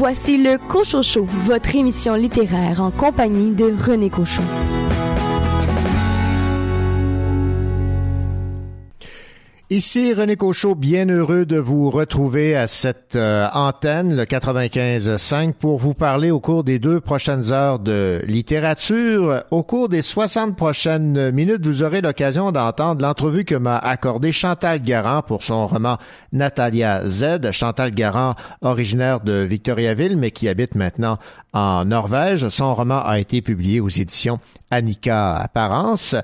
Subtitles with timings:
[0.00, 4.40] Voici le Cochocho, votre émission littéraire en compagnie de René Cochon.
[9.72, 15.78] Ici René Cochot, bien heureux de vous retrouver à cette euh, antenne, le 95.5, pour
[15.78, 19.44] vous parler au cours des deux prochaines heures de littérature.
[19.52, 24.82] Au cours des 60 prochaines minutes, vous aurez l'occasion d'entendre l'entrevue que m'a accordée Chantal
[24.82, 25.98] Garand pour son roman
[26.32, 27.52] Natalia Z.
[27.52, 31.16] Chantal Garand, originaire de Victoriaville, mais qui habite maintenant
[31.52, 32.48] en Norvège.
[32.48, 36.14] Son roman a été publié aux éditions Annika Apparence.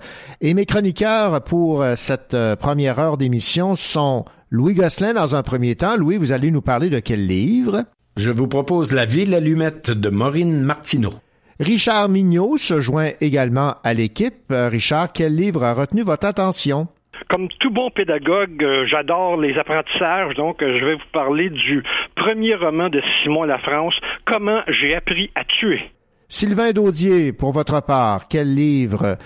[0.40, 5.42] Et mes chroniqueurs pour euh, cette euh, première heure d'émission sont Louis Gosselin dans un
[5.42, 5.96] premier temps.
[5.96, 7.84] Louis, vous allez nous parler de quel livre?
[8.16, 11.12] Je vous propose La Ville allumette de Maureen Martineau.
[11.60, 14.50] Richard Mignot se joint également à l'équipe.
[14.50, 16.88] Euh, Richard, quel livre a retenu votre attention?
[17.30, 21.82] Comme tout bon pédagogue, j'adore les apprentissages, donc je vais vous parler du
[22.14, 23.95] premier roman de Simon Lafrance,
[24.26, 25.80] Comment j'ai appris à tuer.
[26.29, 29.16] Sylvain Daudier, pour votre part, quel livre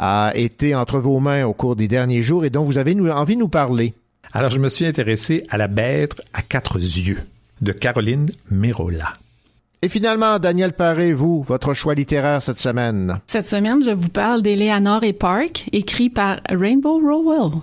[0.00, 3.34] a été entre vos mains au cours des derniers jours et dont vous avez envie
[3.36, 3.94] de nous parler?
[4.32, 7.18] Alors, je me suis intéressé à La bête à quatre yeux
[7.60, 9.12] de Caroline Merola.
[9.82, 13.20] Et finalement, Daniel Paré, vous, votre choix littéraire cette semaine.
[13.26, 17.60] Cette semaine, je vous parle d'Eleanor et Park, écrit par Rainbow Rowell.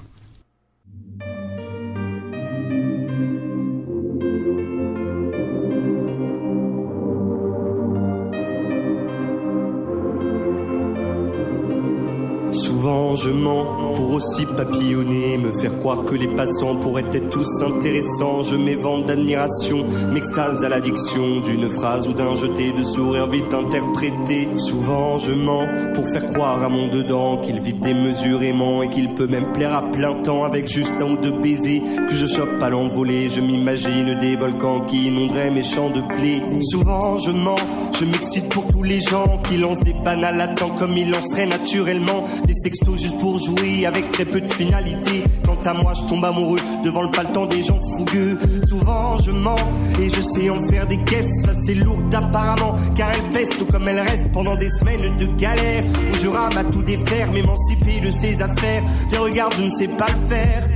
[12.78, 17.64] Souvent je mens pour aussi papillonner, me faire croire que les passants pourraient être tous
[17.64, 18.44] intéressants.
[18.44, 24.48] Je m'évente d'admiration, m'extase à l'addiction d'une phrase ou d'un jeté de sourire vite interprété.
[24.58, 29.26] Souvent je mens pour faire croire à mon dedans qu'il vit démesurément et qu'il peut
[29.26, 32.70] même plaire à plein temps avec juste un ou deux baisers que je chope à
[32.70, 33.28] l'envolée.
[33.28, 36.44] Je m'imagine des volcans qui inonderaient mes champs de blé.
[36.62, 37.56] Souvent je mens,
[38.00, 41.48] je m'excite pour tous les gens qui lancent des banales à temps comme ils lanceraient
[41.48, 42.24] naturellement
[42.74, 45.24] juste pour jouer avec très peu de finalité.
[45.46, 48.38] Quant à moi, je tombe amoureux devant le paletant des gens fougueux.
[48.68, 49.58] Souvent, je mens
[50.02, 54.00] et je sais en faire des caisses assez lourdes apparemment, car pèsent tout comme elles
[54.00, 58.42] restent pendant des semaines de galère où je rame à tout défaire, m'émanciper de ses
[58.42, 58.84] affaires.
[59.10, 60.70] Viens, regarde, je ne sais pas le faire.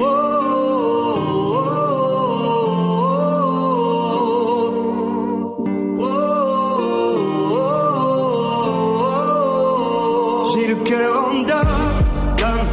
[0.00, 1.27] Oh,
[10.58, 12.66] J'ai le cœur en dame,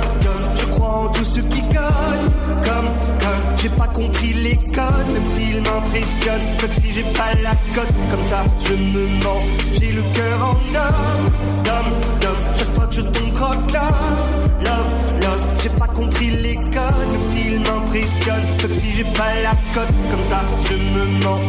[0.55, 2.29] je crois en tout ce qui gagne,
[2.63, 7.51] comme, comme j'ai pas compris les codes, même s'ils m'impressionnent, comme si j'ai pas la
[7.75, 9.39] cote, comme ça je me mens,
[9.73, 11.85] j'ai le cœur en dom,
[12.21, 17.11] dom, chaque fois que je tombe croque love, love, love, j'ai pas compris les codes,
[17.11, 21.39] même s'ils m'impressionnent, comme si j'ai pas la cote, comme ça je me mens.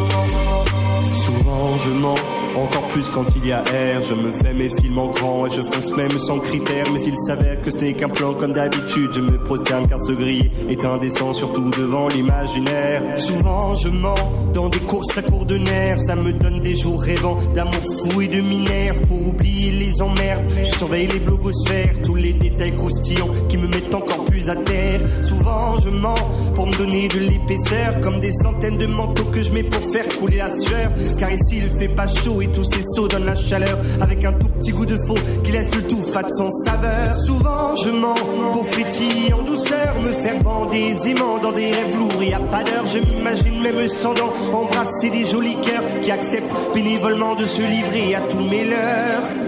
[1.14, 2.14] Souvent je mens,
[2.56, 4.02] encore plus quand il y a air.
[4.02, 6.90] Je me fais mes films en grand et je fonce même sans critères.
[6.92, 10.12] Mais s'il s'avère que ce n'est qu'un plan comme d'habitude, je me prosterne car ce
[10.12, 13.02] griller est indécent, surtout devant l'imaginaire.
[13.16, 14.14] Souvent je mens
[14.52, 16.00] dans des courses à court de nerfs.
[16.00, 18.94] Ça me donne des jours rêvants d'amour fou et de minère.
[19.08, 20.44] Faut oublier les emmerdes.
[20.58, 25.00] Je surveille les blogosphères, tous les détails croustillants qui me mettent encore plus à terre.
[25.22, 29.52] Souvent je mens pour me donner de l'épaisseur, comme des centaines de manteaux que je
[29.52, 30.90] mets pour faire couler la sueur.
[31.18, 34.32] Car ici il fait pas chaud et tous ces sauts donnent la chaleur avec un
[34.34, 37.18] tout petit goût de faux qui laisse le tout fat sans saveur.
[37.18, 38.14] Souvent je mens
[38.52, 42.22] pour frétiller en douceur, me faire bander aisément dans des rêves lourds.
[42.22, 46.54] Y a pas d'heure, je m'imagine même sans dents embrasser des jolis cœurs qui acceptent
[46.74, 49.45] bénévolement de se livrer à tous mes leurs.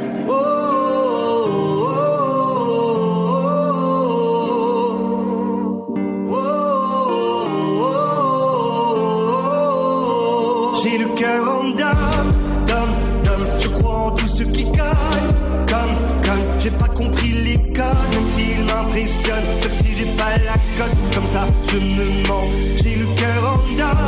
[21.71, 22.51] Je me mens.
[22.77, 23.99] J'ai le cœur en dame,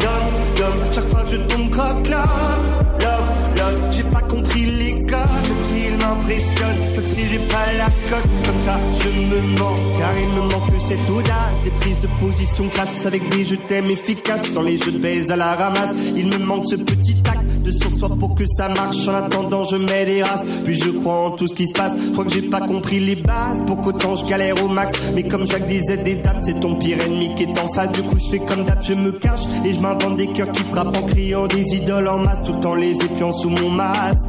[0.00, 0.92] dame, dame.
[0.92, 2.60] Chaque fois que je tombe croque love,
[3.00, 3.80] love, love.
[3.90, 6.94] J'ai pas compris les codes, même s'ils m'impressionnent.
[6.94, 9.98] Comme si j'ai pas la cote, comme ça je me mens.
[9.98, 13.90] Car il me manque cette audace, des prises de position classe avec des je t'aime
[13.90, 15.94] efficaces, sans les jeux de baise à la ramasse.
[16.16, 17.14] Il me manque ce petit
[17.60, 19.08] de sur-soi pour que ça marche.
[19.08, 21.94] En attendant, je mets des races, puis je crois en tout ce qui se passe.
[21.96, 24.94] Je que j'ai pas compris les bases, pour qu'autant je galère au max.
[25.14, 27.92] Mais comme Jacques disait des dames, c'est ton pire ennemi qui est en face.
[27.92, 30.62] Du coup, je fais comme d'hab, je me cache et je m'invente des cœurs qui
[30.64, 34.28] frappent en criant des idoles en masse, tout en les épiant sous mon masque.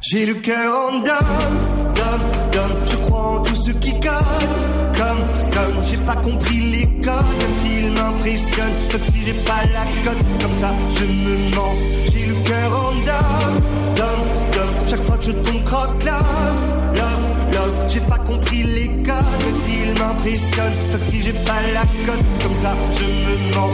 [0.00, 2.20] J'ai le cœur en dame, dame,
[2.52, 2.76] dame.
[2.86, 4.48] Je crois en tout ce qui gagne,
[4.96, 5.22] comme,
[5.54, 5.84] comme.
[5.88, 8.88] J'ai pas compris les codes, même s'ils m'impressionnent.
[8.90, 11.74] que si j'ai pas la cote, comme ça je me mens.
[12.12, 13.60] J'ai le cœur en dame,
[13.94, 14.74] dame, dame.
[14.88, 16.60] Chaque fois que je tombe croque love,
[16.94, 17.76] love, love.
[17.88, 20.78] J'ai pas compris les codes, même s'ils m'impressionnent.
[20.92, 23.70] Que si j'ai pas la cote, comme ça je me mens.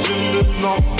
[0.00, 0.93] Je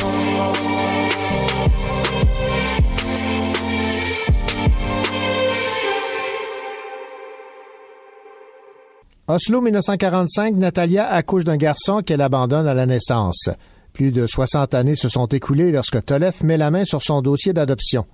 [9.26, 13.48] Oslo 1945, Natalia accouche d'un garçon qu'elle abandonne à la naissance.
[13.94, 17.54] Plus de 60 années se sont écoulées lorsque Tolef met la main sur son dossier
[17.54, 18.04] d'adoption.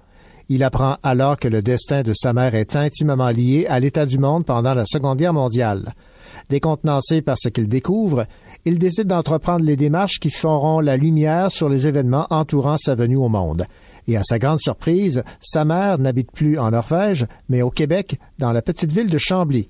[0.49, 4.19] Il apprend alors que le destin de sa mère est intimement lié à l'état du
[4.19, 5.95] monde pendant la Seconde Guerre mondiale.
[6.49, 8.25] Décontenancé par ce qu'il découvre,
[8.65, 13.17] il décide d'entreprendre les démarches qui feront la lumière sur les événements entourant sa venue
[13.17, 13.65] au monde.
[14.07, 18.53] Et à sa grande surprise, sa mère n'habite plus en Norvège, mais au Québec, dans
[18.53, 19.69] la petite ville de Chambly.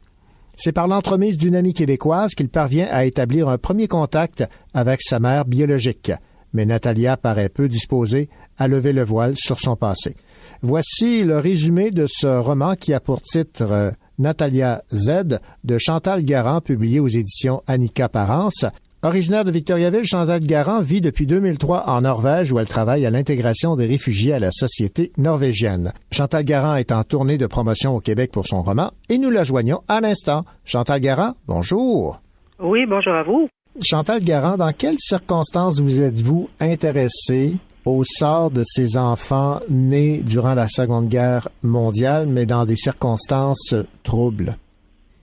[0.63, 5.19] C'est par l'entremise d'une amie québécoise qu'il parvient à établir un premier contact avec sa
[5.19, 6.13] mère biologique.
[6.53, 8.29] Mais Natalia paraît peu disposée
[8.59, 10.17] à lever le voile sur son passé.
[10.61, 16.27] Voici le résumé de ce roman qui a pour titre euh, Natalia Z de Chantal
[16.27, 18.67] Garand, publié aux éditions Annika Parence.
[19.03, 23.75] Originaire de Victoriaville, Chantal Garand vit depuis 2003 en Norvège où elle travaille à l'intégration
[23.75, 25.95] des réfugiés à la société norvégienne.
[26.13, 29.43] Chantal Garand est en tournée de promotion au Québec pour son roman et nous la
[29.43, 30.45] joignons à l'instant.
[30.67, 32.21] Chantal Garand, bonjour.
[32.59, 33.49] Oui, bonjour à vous.
[33.83, 37.55] Chantal Garand, dans quelles circonstances vous êtes-vous intéressée
[37.87, 43.75] au sort de ces enfants nés durant la Seconde Guerre mondiale, mais dans des circonstances
[44.03, 44.57] troubles?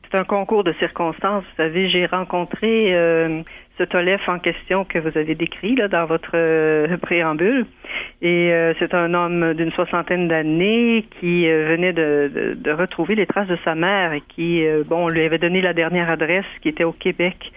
[0.09, 1.43] C'est un concours de circonstances.
[1.43, 3.43] Vous savez, j'ai rencontré euh,
[3.77, 7.65] ce Tolef en question que vous avez décrit là, dans votre euh, préambule.
[8.21, 13.15] Et euh, c'est un homme d'une soixantaine d'années qui euh, venait de, de, de, retrouver
[13.15, 16.09] les traces de sa mère et qui, euh, bon, on lui avait donné la dernière
[16.09, 17.51] adresse qui était au Québec.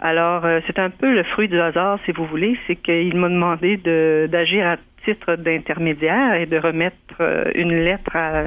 [0.00, 3.78] Alors, c'est un peu le fruit du hasard, si vous voulez, c'est qu'il m'a demandé
[3.78, 6.96] de, d'agir à titre d'intermédiaire et de remettre
[7.54, 8.44] une lettre à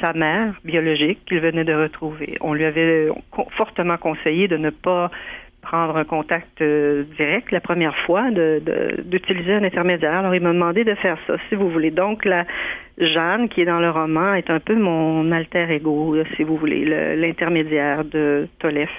[0.00, 2.38] sa mère biologique qu'il venait de retrouver.
[2.40, 3.08] On lui avait
[3.56, 5.10] fortement conseillé de ne pas
[5.70, 10.18] prendre un contact euh, direct la première fois, d'utiliser un intermédiaire.
[10.18, 11.92] Alors, il m'a demandé de faire ça, si vous voulez.
[11.92, 12.44] Donc, la
[12.98, 16.84] Jeanne, qui est dans le roman, est un peu mon alter ego, si vous voulez,
[17.16, 18.90] l'intermédiaire de Tolef.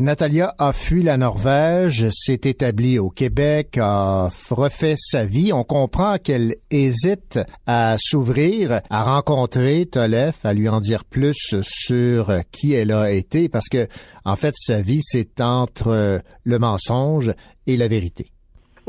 [0.00, 5.52] Natalia a fui la Norvège, s'est établie au Québec, a refait sa vie.
[5.52, 12.32] On comprend qu'elle hésite à s'ouvrir, à rencontrer Tolef, à lui en dire plus sur
[12.50, 13.88] qui elle a été, parce que,
[14.24, 17.34] en fait, sa vie, c'est entre le mensonge
[17.66, 18.32] et la vérité.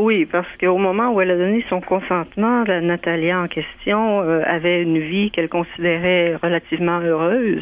[0.04, 4.42] Oui, parce qu'au moment où elle a donné son consentement, la Natalia en question euh,
[4.48, 7.62] avait une vie qu'elle considérait relativement heureuse.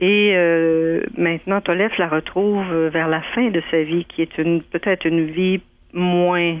[0.00, 4.62] Et euh, maintenant, Tolef la retrouve vers la fin de sa vie, qui est une
[4.62, 5.60] peut-être une vie
[5.92, 6.56] moins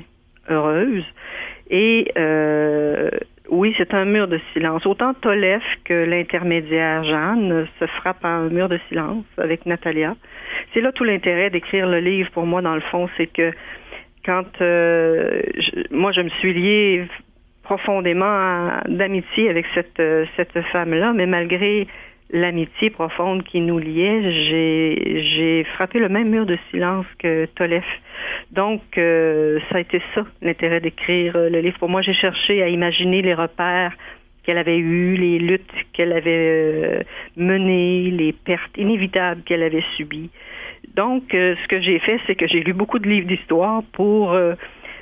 [0.48, 1.04] heureuse.
[1.70, 3.10] Et euh,
[3.48, 4.86] oui, c'est un mur de silence.
[4.86, 10.14] Autant Tolef que l'intermédiaire Jeanne se frappent à un mur de silence avec Natalia.
[10.72, 13.50] C'est là tout l'intérêt d'écrire le livre pour moi, dans le fond, c'est que
[14.24, 15.42] quand euh,
[15.90, 17.06] moi je me suis liée
[17.62, 20.02] profondément d'amitié avec cette
[20.36, 21.86] cette femme-là, mais malgré
[22.32, 27.84] l'amitié profonde qui nous liait, j'ai j'ai frappé le même mur de silence que Tolef.
[28.52, 31.78] Donc euh, ça a été ça l'intérêt d'écrire euh, le livre.
[31.78, 33.92] Pour moi, j'ai cherché à imaginer les repères
[34.42, 37.02] qu'elle avait eus, les luttes qu'elle avait euh,
[37.36, 40.30] menées, les pertes inévitables qu'elle avait subies.
[40.94, 44.32] Donc euh, ce que j'ai fait, c'est que j'ai lu beaucoup de livres d'histoire pour
[44.32, 44.54] euh,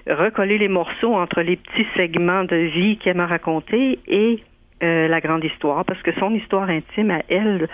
[0.07, 4.43] recoller les morceaux entre les petits segments de vie qu'elle m'a racontés et
[4.83, 7.69] euh, la grande histoire, parce que son histoire intime à elle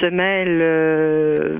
[0.00, 1.58] se mêle euh,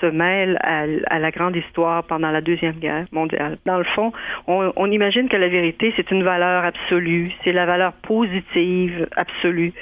[0.00, 3.58] se mêle à, à, la grande histoire pendant la deuxième guerre mondiale.
[3.66, 4.12] Dans le fond,
[4.46, 9.72] on, on imagine que la vérité c'est une valeur absolue, c'est la valeur positive absolue.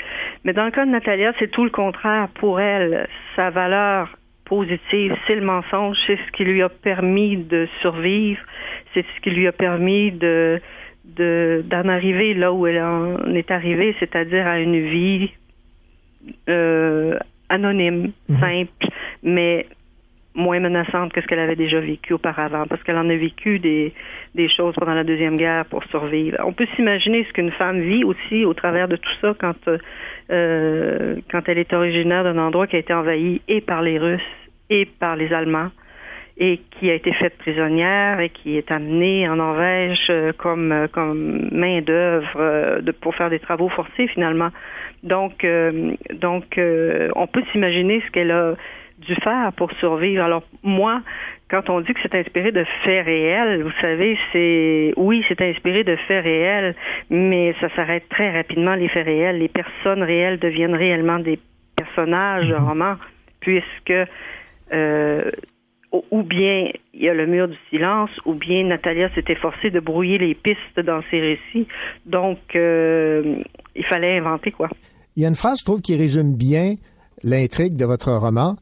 [0.44, 2.28] Mais dans le cas de Natalia, c'est tout le contraire.
[2.34, 4.08] Pour elle, sa valeur
[4.50, 8.42] positive, c'est le mensonge, c'est ce qui lui a permis de survivre,
[8.92, 10.60] c'est ce qui lui a permis de
[11.72, 15.30] d'en arriver là où elle en est arrivée, c'est-à-dire à une vie
[16.48, 18.40] euh, anonyme, mm -hmm.
[18.40, 18.86] simple,
[19.22, 19.66] mais
[20.34, 23.92] moins menaçante que ce qu'elle avait déjà vécu auparavant, parce qu'elle en a vécu des,
[24.40, 26.36] des choses pendant la Deuxième Guerre pour survivre.
[26.50, 31.16] On peut s'imaginer ce qu'une femme vit aussi au travers de tout ça quand, euh,
[31.30, 34.39] quand elle est originaire d'un endroit qui a été envahi et par les Russes
[34.70, 35.70] et par les Allemands
[36.40, 40.88] et qui a été faite prisonnière et qui est amenée en Norvège euh, comme euh,
[40.88, 44.48] comme main d'œuvre euh, de pour faire des travaux forcés finalement.
[45.02, 45.46] Donc
[46.14, 48.54] donc on peut s'imaginer ce qu'elle a
[48.98, 50.22] dû faire pour survivre.
[50.22, 51.00] Alors moi,
[51.50, 55.84] quand on dit que c'est inspiré de faits réels, vous savez, c'est oui, c'est inspiré
[55.84, 56.74] de faits réels,
[57.08, 59.38] mais ça s'arrête très rapidement les faits réels.
[59.38, 61.38] Les personnes réelles deviennent réellement des
[61.76, 62.64] personnages de mhm.
[62.64, 62.96] roman,
[63.40, 63.94] puisque
[64.72, 65.30] euh,
[66.10, 69.80] ou bien il y a le mur du silence, ou bien Natalia s'est efforcée de
[69.80, 71.66] brouiller les pistes dans ses récits.
[72.06, 73.42] Donc, euh,
[73.74, 74.68] il fallait inventer quoi.
[75.16, 76.74] Il y a une phrase, je trouve, qui résume bien
[77.22, 78.56] l'intrigue de votre roman.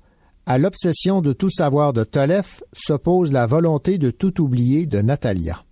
[0.47, 5.63] À l'obsession de tout savoir de Tolef s'oppose la volonté de tout oublier de Natalia.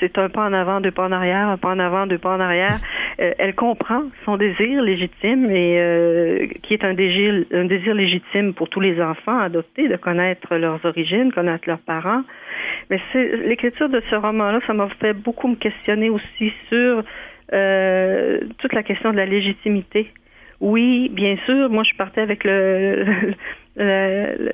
[0.00, 2.36] C'est un pas en avant, deux pas en arrière, un pas en avant, deux pas
[2.36, 2.78] en arrière.
[3.20, 8.54] Euh, elle comprend son désir légitime et euh, qui est un désir, un désir légitime
[8.54, 12.22] pour tous les enfants adoptés de connaître leurs origines, connaître leurs parents.
[12.90, 13.00] Mais
[13.46, 17.02] l'écriture de ce roman-là, ça m'a fait beaucoup me questionner aussi sur
[17.52, 20.08] euh, toute la question de la légitimité.
[20.60, 23.04] Oui, bien sûr, moi je partais avec le,
[23.80, 24.50] Euh,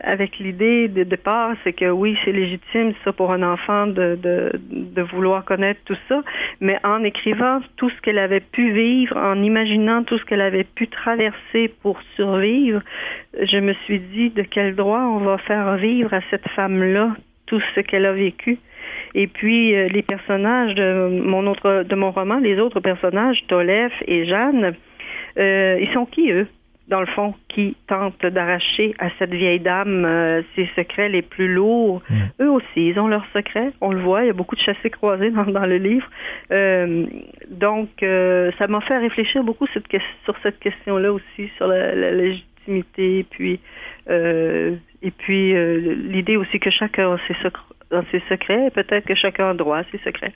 [0.00, 4.50] avec l'idée de départ, c'est que oui, c'est légitime ça pour un enfant de,
[5.12, 6.22] vouloir connaître tout ça,
[6.60, 10.64] mais en écrivant tout ce qu'elle avait pu vivre, en imaginant tout ce qu'elle avait
[10.64, 12.80] pu traverser pour survivre,
[13.38, 17.14] je me suis dit de quel droit on va faire vivre à cette femme-là
[17.46, 18.58] tout ce qu'elle a vécu.
[19.14, 23.92] Et puis euh, les personnages de mon autre de mon roman, les autres personnages, Tolef
[24.06, 24.74] et Jeanne,
[25.38, 26.46] euh, ils sont qui eux?
[26.88, 31.52] Dans le fond, qui tentent d'arracher à cette vieille dame euh, ses secrets les plus
[31.52, 32.02] lourds.
[32.10, 32.42] Mm.
[32.42, 33.72] Eux aussi, ils ont leurs secrets.
[33.80, 36.06] On le voit, il y a beaucoup de chassés croisés dans, dans le livre.
[36.50, 37.06] Euh,
[37.48, 39.86] donc, euh, ça m'a fait réfléchir beaucoup cette,
[40.24, 43.60] sur cette question-là aussi, sur la, la légitimité, puis
[44.06, 47.74] et puis l'idée aussi que chacun a ses, secrets,
[48.10, 50.32] ses secrets, peut-être que chacun a droit à ses secrets.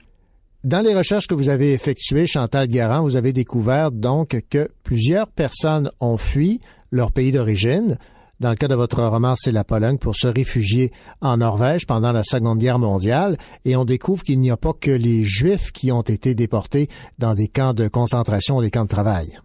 [0.65, 5.29] Dans les recherches que vous avez effectuées, Chantal Garand, vous avez découvert donc que plusieurs
[5.29, 6.59] personnes ont fui
[6.91, 7.97] leur pays d'origine.
[8.41, 12.11] Dans le cas de votre roman, c'est la Pologne pour se réfugier en Norvège pendant
[12.11, 13.37] la Seconde Guerre mondiale.
[13.65, 16.89] Et on découvre qu'il n'y a pas que les Juifs qui ont été déportés
[17.21, 19.39] dans des camps de concentration ou des camps de travail.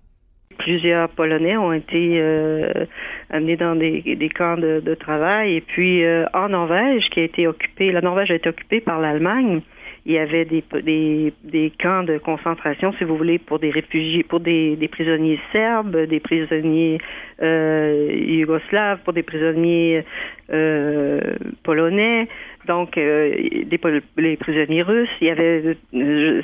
[0.57, 2.85] Plusieurs Polonais ont été euh,
[3.29, 5.57] amenés dans des, camps de, travail.
[5.57, 8.99] Et puis euh, en Norvège, qui a été occupée, la Norvège a été occupée par
[8.99, 9.61] l'Allemagne
[10.05, 10.63] il y avait des,
[11.43, 16.19] des, camps de concentration, si vous voulez, pour des réfugiés, pour des, prisonniers serbes, des
[16.19, 16.97] prisonniers
[17.41, 20.03] euh, yougoslaves, pour des prisonniers
[20.51, 21.21] euh,
[21.63, 22.27] polonais,
[22.67, 23.31] donc euh,
[23.65, 23.79] des
[24.17, 25.09] les prisonniers russes.
[25.21, 25.77] Il y avait,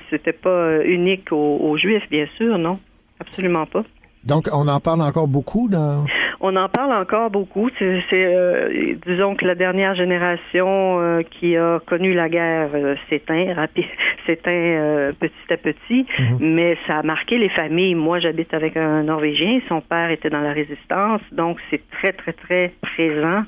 [0.10, 2.80] c'était pas unique aux Juifs, bien sûr, non,
[3.20, 3.84] absolument pas.
[4.24, 6.06] Donc, on en parle encore beaucoup dans...
[6.42, 7.70] On en parle encore beaucoup.
[7.78, 13.54] C'est, euh, disons que la dernière génération euh, qui a connu la guerre euh, s'éteint,
[13.54, 13.84] rapide,
[14.26, 16.38] s'éteint petit à petit, mhm.
[16.40, 17.96] mais ça a marqué les familles.
[17.96, 19.60] Moi, j'habite avec un Norvégien.
[19.68, 23.44] Son père était dans la résistance, donc c'est très très très présent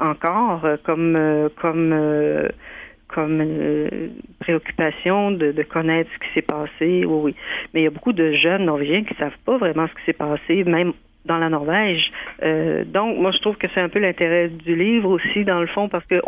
[0.00, 1.94] encore comme comme
[3.12, 3.42] comme
[4.40, 7.04] préoccupation de, connaître ce qui s'est passé.
[7.06, 7.34] Oui.
[7.72, 10.12] Mais il y a beaucoup de jeunes Norvégiens qui savent pas vraiment ce qui s'est
[10.12, 10.92] passé, même
[11.24, 12.10] dans la Norvège.
[12.42, 15.66] Euh, donc, moi, je trouve que c'est un peu l'intérêt du livre aussi, dans le
[15.68, 16.20] fond, parce que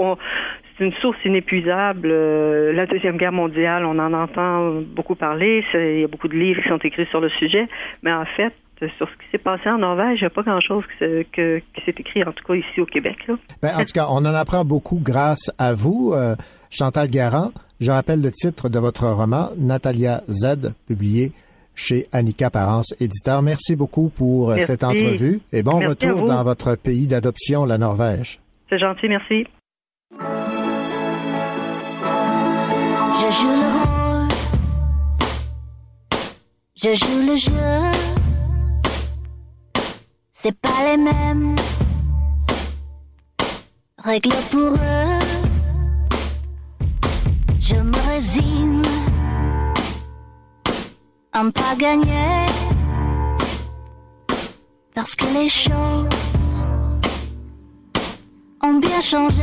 [0.77, 2.09] c'est une source inépuisable.
[2.11, 5.65] Euh, la Deuxième Guerre mondiale, on en entend beaucoup parler.
[5.75, 7.67] Il y a beaucoup de livres qui sont écrits sur le sujet.
[8.03, 8.53] Mais en fait,
[8.99, 11.45] sur ce qui s'est passé en Norvège, il n'y a pas grand-chose qui,
[11.85, 13.17] s'est écrit, en tout cas ici au Québec.
[13.63, 16.35] Ben, en tout cas, on en apprend beaucoup grâce à vous, euh,
[16.75, 17.53] Chantal Garand.
[17.81, 21.33] Je rappelle le titre de votre roman, Natalia Z, publié
[21.77, 23.43] chez Annika Parence, éditeur.
[23.43, 28.41] Merci beaucoup pour euh, cette entrevue et bon retour dans votre pays d'adoption, la Norvège.
[28.69, 29.47] C'est gentil, merci.
[33.21, 34.29] Je joue le rôle.
[36.75, 37.53] Je joue le jeu.
[40.33, 41.55] C'est pas les mêmes
[44.05, 45.24] règles pour eux.
[47.67, 48.83] Je me résigne
[51.33, 52.45] à pas gagner.
[54.95, 56.09] Parce que les choses
[58.63, 59.43] ont bien changé.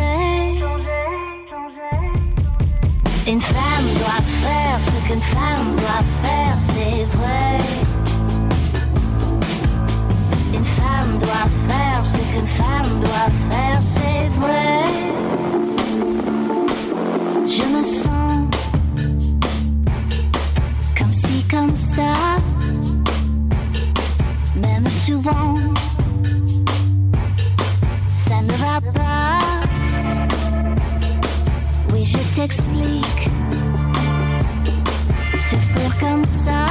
[3.28, 7.58] Une femme doit faire ce qu'une femme doit faire, c'est vrai.
[10.54, 13.11] Une femme doit faire ce qu'une femme doit faire,
[17.51, 18.48] je me sens
[20.98, 22.13] comme si, comme ça,
[24.55, 25.55] même souvent,
[28.25, 29.39] ça ne va pas.
[31.91, 33.29] Oui, je t'explique,
[35.38, 36.65] souffrir comme ça,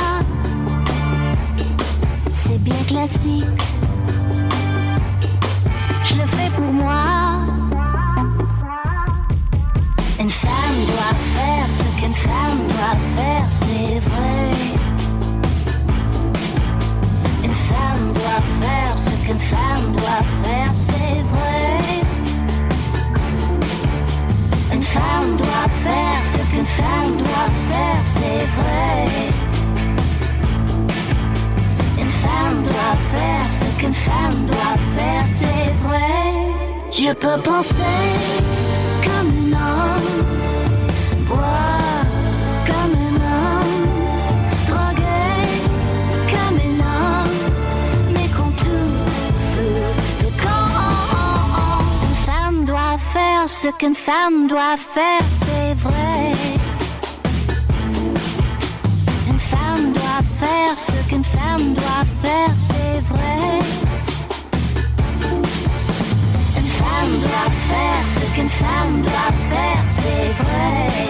[2.33, 3.45] c'est bien classique,
[6.05, 7.30] je le fais pour moi.
[33.81, 36.13] qu'une femme doit faire, c'est vrai.
[36.91, 37.97] Je peux penser
[39.05, 40.25] comme un homme,
[41.29, 42.05] boire
[42.69, 43.87] comme un homme,
[44.69, 45.47] droguer
[46.33, 47.37] comme un homme,
[48.15, 48.93] mais qu'on tout
[50.25, 50.69] le camp.
[52.09, 55.40] Une femme doit faire ce qu'une femme doit faire.
[68.31, 71.09] Ce qu'une femme doit faire, c'est vrai.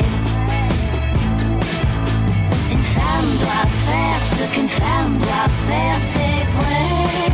[2.72, 7.29] Une femme doit faire ce qu'une femme doit faire, c'est vrai.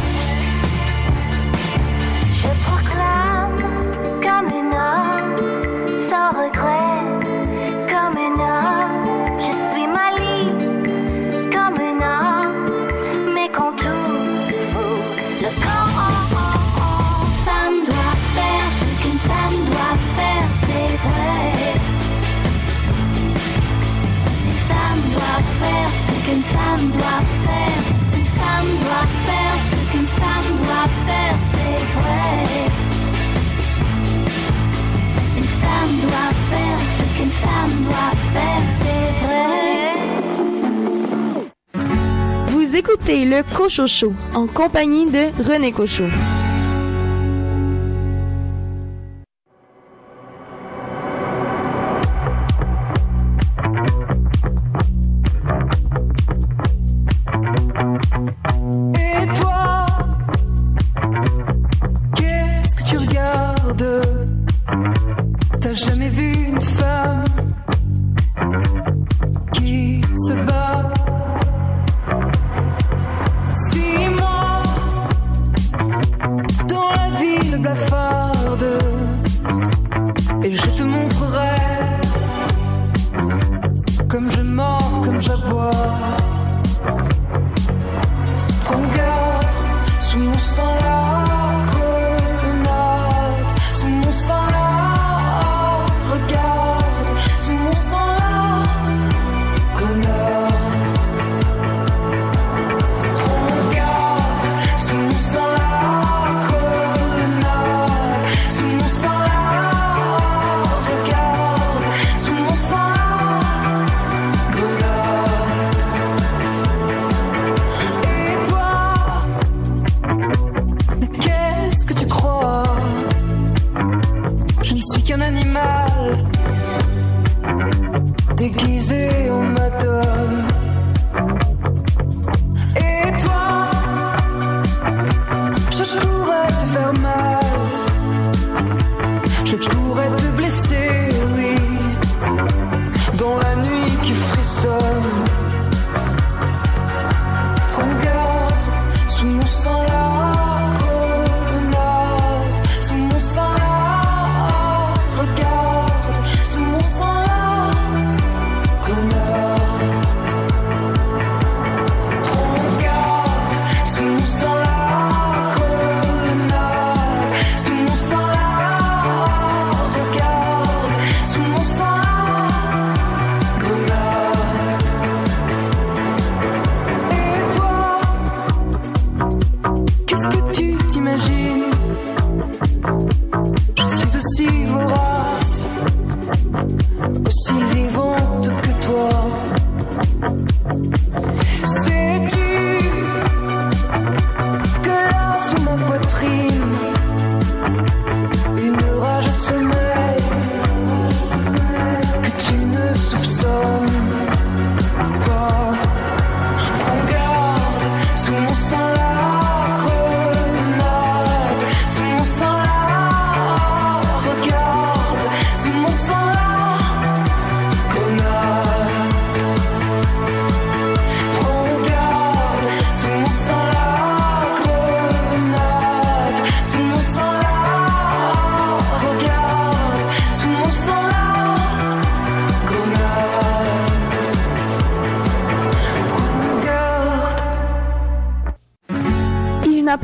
[43.09, 46.09] Écoutez le Cochocho en compagnie de René Cochot.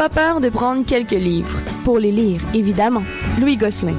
[0.03, 1.61] Pas peur de prendre quelques livres.
[1.85, 3.05] Pour les lire, évidemment.
[3.41, 3.95] Louis Gosselin.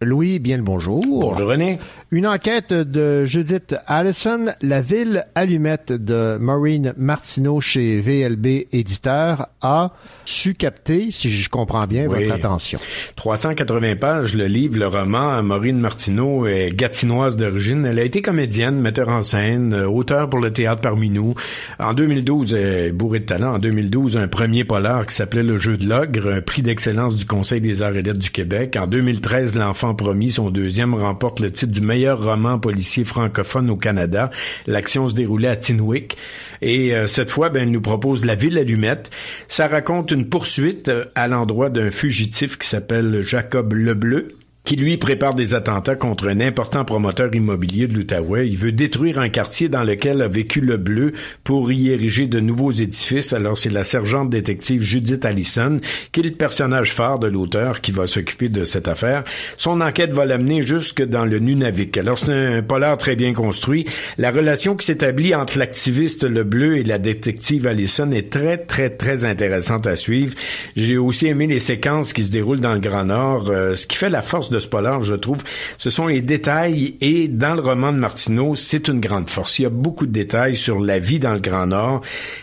[0.00, 1.02] Louis, bien le bonjour.
[1.06, 1.78] Bonjour René.
[2.10, 9.92] Une enquête de Judith Allison, La ville allumette de Maureen Martineau chez VLB Éditeur a
[10.24, 12.24] su capter, si je comprends bien, Oui.
[12.24, 12.78] votre attention.
[13.16, 15.42] 380 pages, le livre, le roman.
[15.42, 17.84] Maureen Martineau est gatinoise d'origine.
[17.86, 21.34] Elle a été comédienne, metteur en scène, euh, auteur pour le théâtre parmi nous.
[21.78, 23.54] En 2012, elle est bourrée de talent.
[23.54, 27.26] En 2012, un premier polar qui s'appelait Le jeu de l'ogre, un prix d'excellence du
[27.26, 28.76] Conseil des arts et lettres du Québec.
[28.80, 33.76] En 2013, L'enfant promis, son deuxième, remporte le titre du meilleur roman policier francophone au
[33.76, 34.30] Canada.
[34.66, 36.16] L'action se déroulait à Tinwick.
[36.62, 39.10] Et euh, cette fois, ben, elle nous propose La Ville Allumette.
[39.48, 44.28] Ça raconte une poursuite euh, à l'endroit d'un fugitif qui s'appelle Jacob Lebleu
[44.64, 48.48] qui lui prépare des attentats contre un important promoteur immobilier de l'Outaouais.
[48.48, 52.38] Il veut détruire un quartier dans lequel a vécu le bleu pour y ériger de
[52.38, 53.32] nouveaux édifices.
[53.32, 55.80] Alors c'est la sergente détective Judith Allison
[56.12, 59.24] qui est le personnage phare de l'auteur qui va s'occuper de cette affaire.
[59.56, 61.98] Son enquête va l'amener jusque dans le Nunavik.
[61.98, 63.86] Alors c'est un polar très bien construit.
[64.16, 68.90] La relation qui s'établit entre l'activiste le bleu et la détective Allison est très très
[68.90, 70.34] très intéressante à suivre.
[70.76, 73.50] J'ai aussi aimé les séquences qui se déroulent dans le Grand Nord.
[73.50, 74.68] Euh, ce qui fait la force de ce
[75.02, 75.42] je trouve,
[75.78, 79.58] ce sont les détails et dans le roman de Martineau, c'est une grande force.
[79.58, 82.02] Il y a beaucoup de détails sur la vie dans le Grand Nord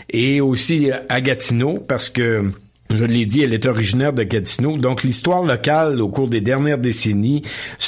[0.10, 2.52] et aussi à Gatineau parce que
[2.92, 4.76] je l'ai dit, elle est originaire de Gatineau.
[4.78, 7.44] Donc, l'histoire locale au cours des dernières décennies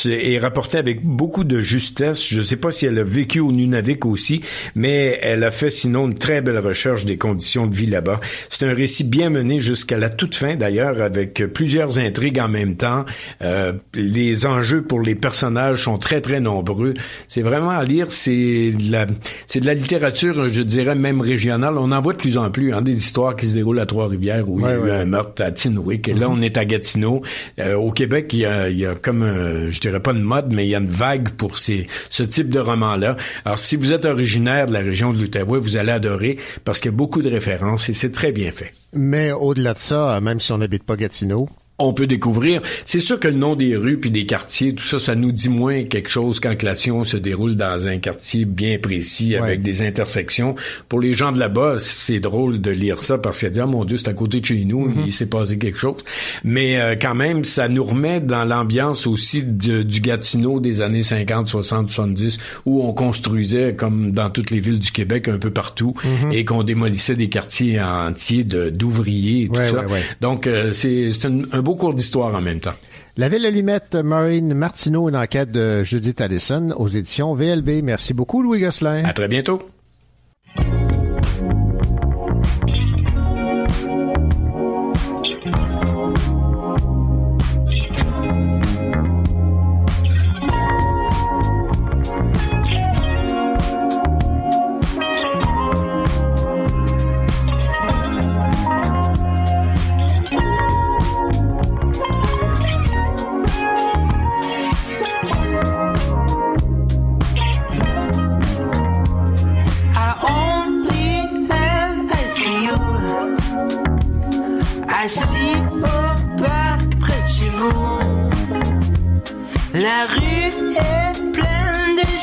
[0.06, 2.24] est rapportée avec beaucoup de justesse.
[2.28, 4.42] Je ne sais pas si elle a vécu au Nunavik aussi,
[4.76, 8.20] mais elle a fait sinon une très belle recherche des conditions de vie là-bas.
[8.50, 12.76] C'est un récit bien mené jusqu'à la toute fin, d'ailleurs, avec plusieurs intrigues en même
[12.76, 13.04] temps.
[13.42, 16.94] Euh, les enjeux pour les personnages sont très, très nombreux.
[17.28, 18.12] C'est vraiment à lire.
[18.12, 21.80] C'est de la, de la littérature, je dirais, même régionale.
[21.80, 24.48] On en voit de plus en plus, hein, des histoires qui se déroulent à Trois-Rivières
[24.48, 24.62] où
[25.00, 26.08] eu un meurtre à Tinwick.
[26.08, 27.22] Et là, on est à Gatineau.
[27.60, 30.22] Euh, au Québec, il y a, il y a comme, un- je dirais pas une
[30.22, 33.16] mode, mais il y a une vague pour ces, ce type de roman-là.
[33.46, 36.92] Alors, si vous êtes originaire de la région de l'Outaouais, vous allez adorer parce qu'il
[36.92, 38.74] y a beaucoup de références et c'est très bien fait.
[38.94, 41.48] Mais au-delà de ça, même si on n'habite pas Gatineau,
[41.84, 42.62] on peut découvrir.
[42.86, 45.50] C'est sûr que le nom des rues puis des quartiers, tout ça, ça nous dit
[45.50, 50.56] moins quelque chose quand l'action se déroule dans un quartier bien précis avec des intersections.
[50.90, 53.86] Pour les gens de là-bas, c'est drôle de lire ça parce qu'ils disent, ah mon
[53.86, 55.96] Dieu, c'est à côté de chez nous, il s'est passé quelque chose.
[56.44, 61.04] Mais euh, quand même, ça nous remet dans l'ambiance aussi de- du Gatineau des années
[61.04, 65.52] 50, 60, 70, où on construisait, comme dans toutes les villes du Québec, un peu
[65.52, 66.32] partout, Mhm.
[66.34, 69.86] et qu'on démolissait des quartiers entiers de- d'ouvriers et tout Ouais, ça.
[69.86, 70.02] ouais, ouais.
[70.22, 72.74] Donc, euh, c'est c'est un, un beau cours d'histoire en même temps.
[73.18, 77.84] La Ville Allumette, Maureen Martineau, une enquête de Judith Allison aux éditions VLB.
[77.84, 79.04] Merci beaucoup, Louis Gosselin.
[79.04, 79.62] À très bientôt.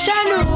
[0.04, 0.48] Jaloux.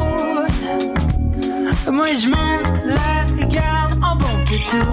[1.91, 4.85] Moi je monte la gare en bon pétou.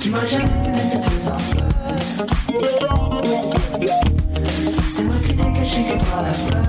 [0.00, 1.70] Tu m'as jamais mettre tes enfants.
[4.84, 6.64] C'est moi qui t'ai caché que par la peur.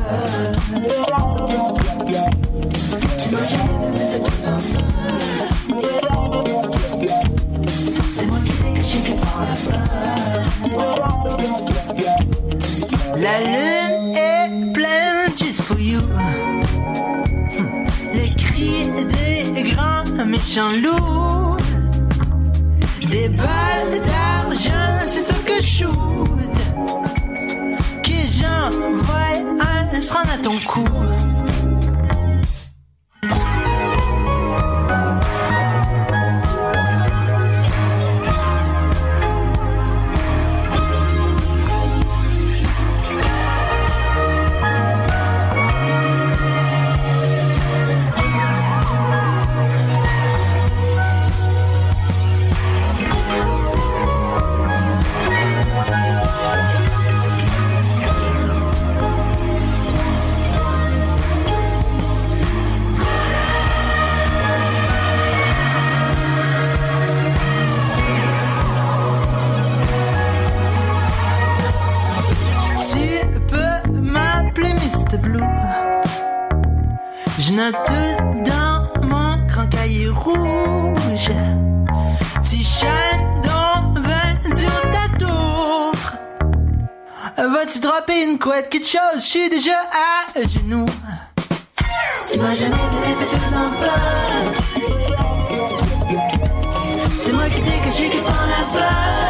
[3.20, 4.90] Tu m'as jamais mettre tes enfants.
[8.08, 9.84] C'est moi qui t'ai caché que par la peur.
[13.18, 13.89] La lune
[18.14, 21.58] Les cris des grands méchants loups.
[23.10, 25.90] Des balles d'argent, c'est ça que shoot.
[28.04, 30.86] Que j'envoie un se à ton cou.
[88.40, 89.16] Couette, quelque chose?
[89.16, 90.86] Je suis déjà à genoux.
[92.32, 94.00] Tu m'as jamais vu fait deux enfants.
[97.16, 99.29] C'est moi qui t'ai caché qui prend la fleur.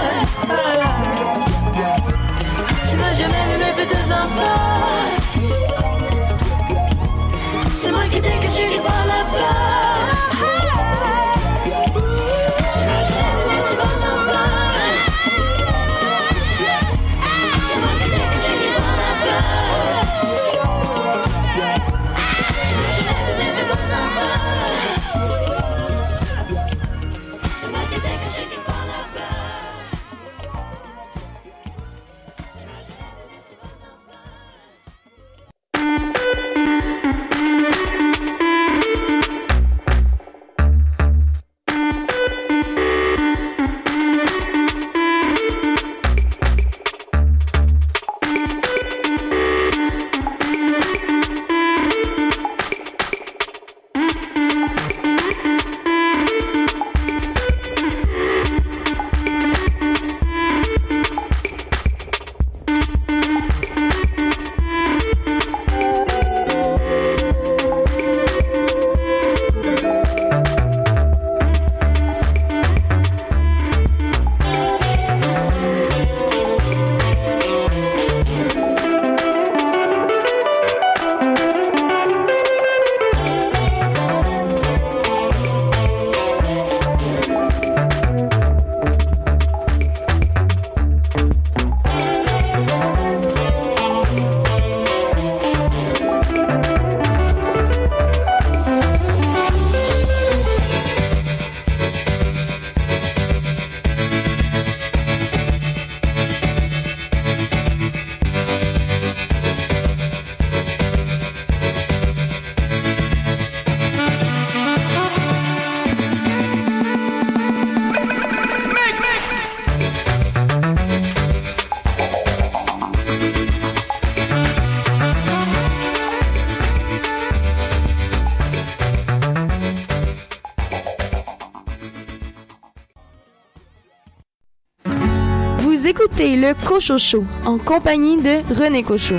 [135.86, 139.16] Écoutez le Cocho Show en compagnie de René Cocho.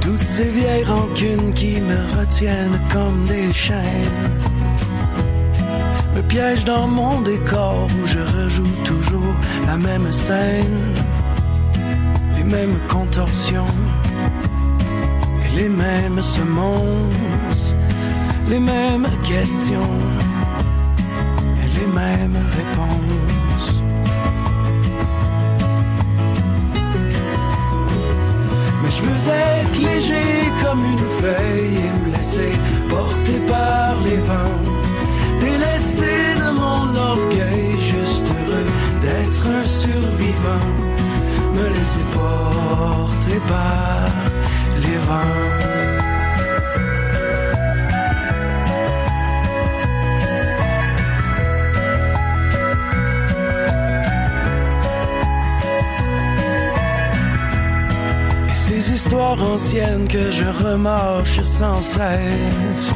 [0.00, 3.82] Toutes ces vieilles rancunes qui me retiennent comme des chaînes
[6.54, 9.34] dans mon décor où je rejoue toujours
[9.66, 10.94] la même scène,
[12.36, 13.74] les mêmes contorsions
[15.44, 17.74] et les mêmes semonces,
[18.48, 19.90] les mêmes questions
[21.62, 23.82] et les mêmes réponses.
[28.82, 32.52] Mais je veux être léger comme une feuille et me laisser
[32.88, 34.76] porter par les vents.
[35.40, 35.75] Délesté de
[36.76, 38.68] mon orgueil, juste heureux
[39.02, 40.66] d'être un survivant.
[41.54, 44.08] Me laisser porter par
[44.82, 45.66] les vents.
[58.54, 62.92] Ces histoires anciennes que je remarche sans cesse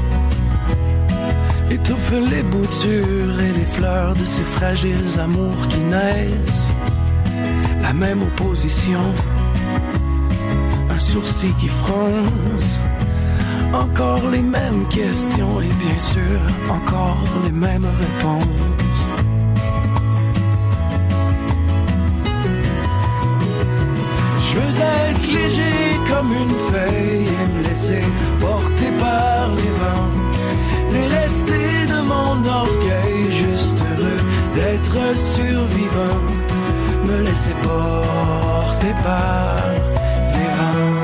[1.90, 6.70] étouffe les boutures et les fleurs de ces fragiles amours qui naissent.
[7.82, 9.00] La même opposition,
[10.88, 12.78] un sourcil qui fronce,
[13.72, 19.06] encore les mêmes questions et bien sûr encore les mêmes réponses.
[24.46, 28.04] Je veux être léger comme une feuille et me laisser
[28.38, 30.20] porter par les vents.
[30.92, 31.08] De
[32.10, 34.20] mon orgueil, juste heureux
[34.56, 36.20] d'être survivant.
[37.06, 39.56] Me laisser porter par
[40.36, 40.96] les vents.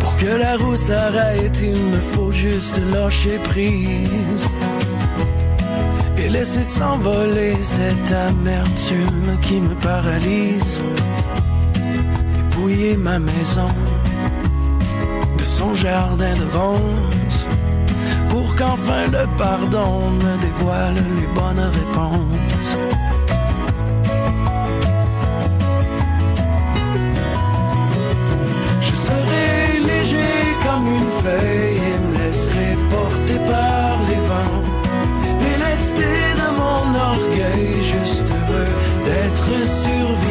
[0.00, 4.48] Pour que la roue s'arrête, il me faut juste lâcher prise.
[6.34, 10.80] Laisser s'envoler cette amertume qui me paralyse.
[12.36, 13.70] Dépouiller ma maison
[15.38, 17.46] de son jardin de ronces
[18.30, 22.33] pour qu'enfin le pardon me dévoile les bonnes réponses.
[39.86, 40.23] D'être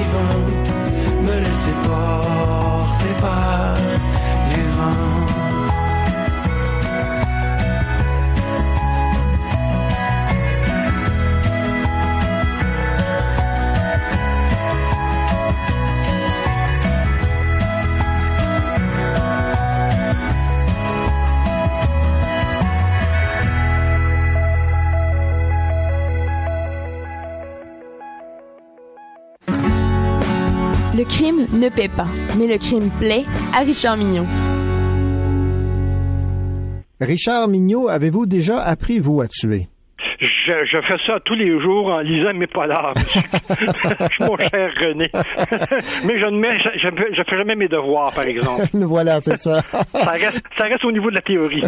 [30.95, 34.27] Le crime ne paie pas, mais le crime plaît à Richard Mignon.
[37.01, 39.69] Richard Mignot, avez-vous déjà appris, vous, à tuer?
[40.53, 42.93] Je, je fais ça tous les jours en lisant mes polars,
[44.19, 45.09] mon cher René.
[46.05, 48.63] Mais je ne mets, je, je, je fais jamais mes devoirs, par exemple.
[48.73, 49.61] voilà, c'est ça.
[49.61, 51.63] ça, reste, ça reste au niveau de la théorie.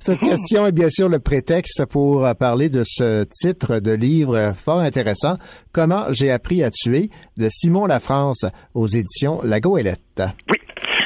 [0.00, 4.52] Cette question est bien sûr le prétexte pour euh, parler de ce titre de livre
[4.54, 5.36] fort intéressant,
[5.72, 10.22] Comment j'ai appris à tuer, de Simon Lafrance, aux éditions La Goélette.
[10.50, 10.58] Oui.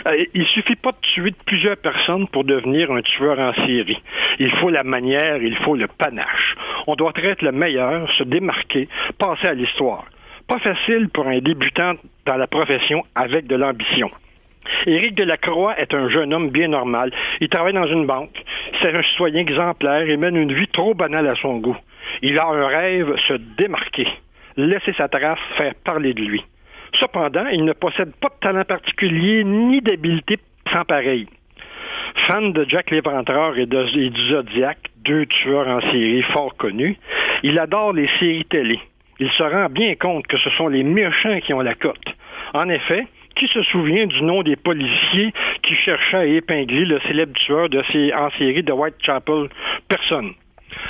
[0.07, 4.03] Euh, il suffit pas de tuer plusieurs personnes pour devenir un tueur en série.
[4.39, 6.57] Il faut la manière, il faut le panache.
[6.87, 8.89] On doit être le meilleur, se démarquer,
[9.19, 10.05] passer à l'histoire.
[10.49, 11.95] Pas facile pour un débutant
[12.27, 14.11] dans la profession avec de l'ambition.
[14.87, 17.13] Éric Delacroix est un jeune homme bien normal.
[17.41, 18.43] Il travaille dans une banque.
[18.81, 21.77] C'est un citoyen exemplaire et mène une vie trop banale à son goût.
[22.23, 24.09] Il a un rêve, se démarquer,
[24.57, 26.45] laisser sa trace, faire parler de lui.
[27.01, 30.39] Cependant, il ne possède pas de talent particulier ni d'habileté
[30.75, 31.27] sans pareil.
[32.27, 36.97] Fan de Jack l'Éventreur et, du Zodiac, deux tueurs en série fort connus,
[37.43, 38.79] il adore les séries télé.
[39.19, 41.97] Il se rend bien compte que ce sont les méchants qui ont la cote.
[42.55, 47.33] En effet, qui se souvient du nom des policiers qui cherchaient à épingler le célèbre
[47.35, 47.81] tueur de
[48.15, 49.49] en série de Whitechapel?
[49.89, 50.33] Personne.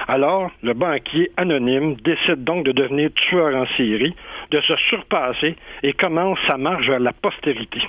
[0.08, 4.14] Alors, le banquier anonyme décide donc de devenir tueur en série,
[4.52, 7.80] de se surpasser et commence sa marche vers la postérité.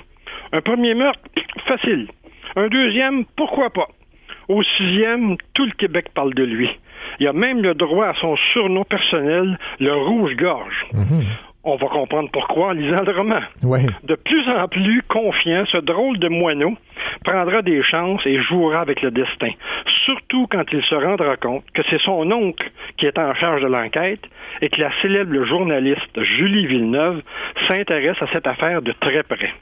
[0.52, 1.20] Un premier meurtre,
[1.66, 2.08] facile.
[2.56, 3.88] Un deuxième, pourquoi pas.
[4.48, 6.68] Au sixième, tout le Québec parle de lui.
[7.20, 10.86] Il a même le droit à son surnom personnel, le rouge-gorge.
[11.66, 13.40] On va comprendre pourquoi en lisant le roman.
[13.62, 13.86] Ouais.
[14.02, 16.74] De plus en plus confiant, ce drôle de moineau
[17.24, 19.50] prendra des chances et jouera avec le destin.
[20.04, 23.66] Surtout quand il se rendra compte que c'est son oncle qui est en charge de
[23.66, 24.20] l'enquête
[24.60, 27.22] et que la célèbre journaliste Julie Villeneuve
[27.68, 29.54] s'intéresse à cette affaire de très près.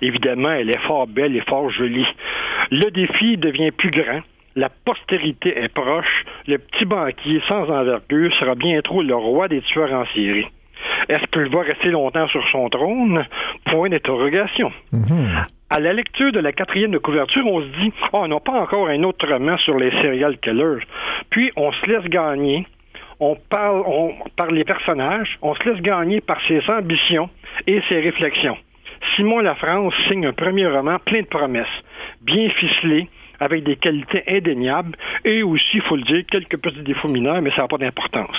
[0.00, 2.06] Évidemment, elle est fort belle et fort jolie.
[2.70, 4.20] Le défi devient plus grand.
[4.56, 6.24] La postérité est proche.
[6.46, 10.46] Le petit banquier sans envergure sera bientôt le roi des tueurs en série.
[11.08, 13.24] Est-ce qu'il va rester longtemps sur son trône?
[13.66, 14.72] Point d'interrogation.
[15.70, 18.52] À la lecture de la quatrième de couverture, on se dit, oh, on n'a pas
[18.52, 20.84] encore un autre roman sur les serial killers.
[21.30, 22.66] Puis, on se laisse gagner.
[23.20, 27.30] On parle on, par les personnages, on se laisse gagner par ses ambitions
[27.66, 28.58] et ses réflexions.
[29.16, 31.66] Simon Lafrance signe un premier roman plein de promesses,
[32.20, 33.08] bien ficelé,
[33.42, 37.50] avec des qualités indéniables et aussi, il faut le dire, quelques petits défauts mineurs, mais
[37.50, 38.36] ça n'a pas d'importance.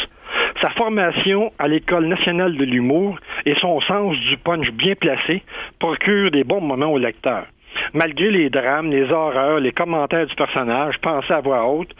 [0.61, 5.43] Sa formation à l'École nationale de l'humour et son sens du punch bien placé
[5.79, 7.45] procurent des bons moments au lecteur.
[7.93, 11.93] Malgré les drames, les horreurs, les commentaires du personnage pensés à voix haute,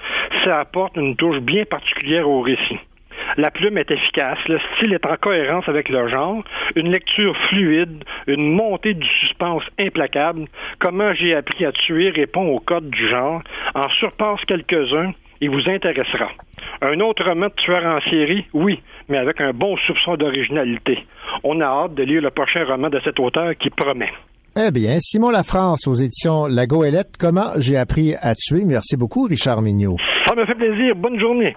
[0.44, 2.80] ça apporte une touche bien particulière au récit.
[3.38, 6.44] La plume est efficace, le style est en cohérence avec le genre,
[6.76, 10.46] une lecture fluide, une montée du suspense implacable.
[10.80, 13.42] Comment j'ai appris à tuer répond au code du genre,
[13.76, 16.30] en surpasse quelques-uns et vous intéressera.
[16.82, 21.00] Un autre roman de tueur en série, oui, mais avec un bon soupçon d'originalité.
[21.44, 24.12] On a hâte de lire le prochain roman de cet auteur qui promet.
[24.56, 28.64] Eh bien, Simon Lafrance aux éditions La Goélette, Comment j'ai appris à tuer?
[28.66, 29.98] Merci beaucoup, Richard Mignot.
[30.28, 30.96] Ça me fait plaisir.
[30.96, 31.56] Bonne journée.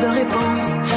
[0.00, 0.95] De réponse.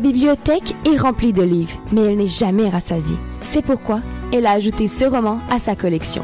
[0.00, 3.18] Sa bibliothèque est remplie de livres, mais elle n'est jamais rassasiée.
[3.42, 4.00] C'est pourquoi
[4.32, 6.22] elle a ajouté ce roman à sa collection.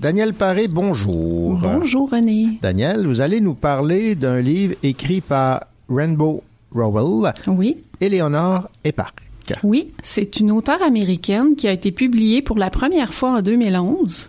[0.00, 1.58] Daniel Paré, bonjour.
[1.58, 2.58] Bonjour René.
[2.62, 6.42] Daniel, vous allez nous parler d'un livre écrit par Rainbow
[6.74, 7.34] Rowell.
[7.46, 7.76] Oui.
[8.00, 9.20] Éléonore Epark.
[9.64, 14.28] Oui, c'est une auteure américaine qui a été publiée pour la première fois en 2011.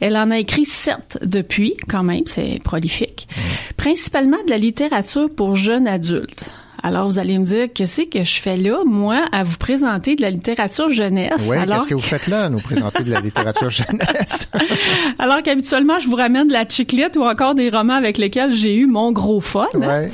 [0.00, 3.28] Elle en a écrit sept depuis, quand même, c'est prolifique.
[3.76, 6.50] Principalement de la littérature pour jeunes adultes.
[6.82, 10.22] Alors, vous allez me dire, qu'est-ce que je fais là, moi, à vous présenter de
[10.22, 11.48] la littérature jeunesse?
[11.50, 11.78] Oui, alors...
[11.78, 14.48] qu'est-ce que vous faites là, à nous présenter de la littérature jeunesse?
[15.18, 18.76] alors qu'habituellement, je vous ramène de la chiclette ou encore des romans avec lesquels j'ai
[18.76, 19.66] eu mon gros fun.
[19.74, 20.10] Ouais.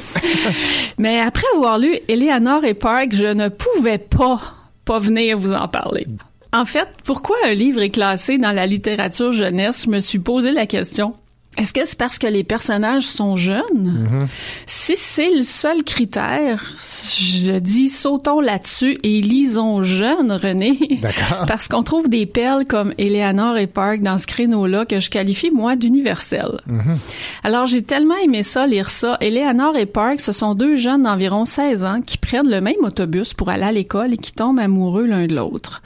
[0.99, 4.41] Mais après avoir lu Eleanor et Park, je ne pouvais pas,
[4.87, 6.07] pas venir vous en parler.
[6.55, 9.87] En fait, pourquoi un livre est classé dans la littérature jeunesse?
[9.87, 11.17] Je me suis posé la question.
[11.57, 13.63] Est-ce que c'est parce que les personnages sont jeunes?
[13.75, 14.27] Mm-hmm.
[14.67, 20.79] Si c'est le seul critère, je dis sautons là-dessus et lisons jeune, René.
[21.01, 21.45] D'accord.
[21.49, 25.51] parce qu'on trouve des perles comme Eleanor et Park dans ce créneau-là que je qualifie,
[25.51, 26.61] moi, d'universel.
[26.69, 26.97] Mm-hmm.
[27.45, 29.17] Alors, j'ai tellement aimé ça, lire ça.
[29.21, 33.33] Eleanor et Park, ce sont deux jeunes d'environ 16 ans qui prennent le même autobus
[33.33, 35.83] pour aller à l'école et qui tombent amoureux l'un de l'autre.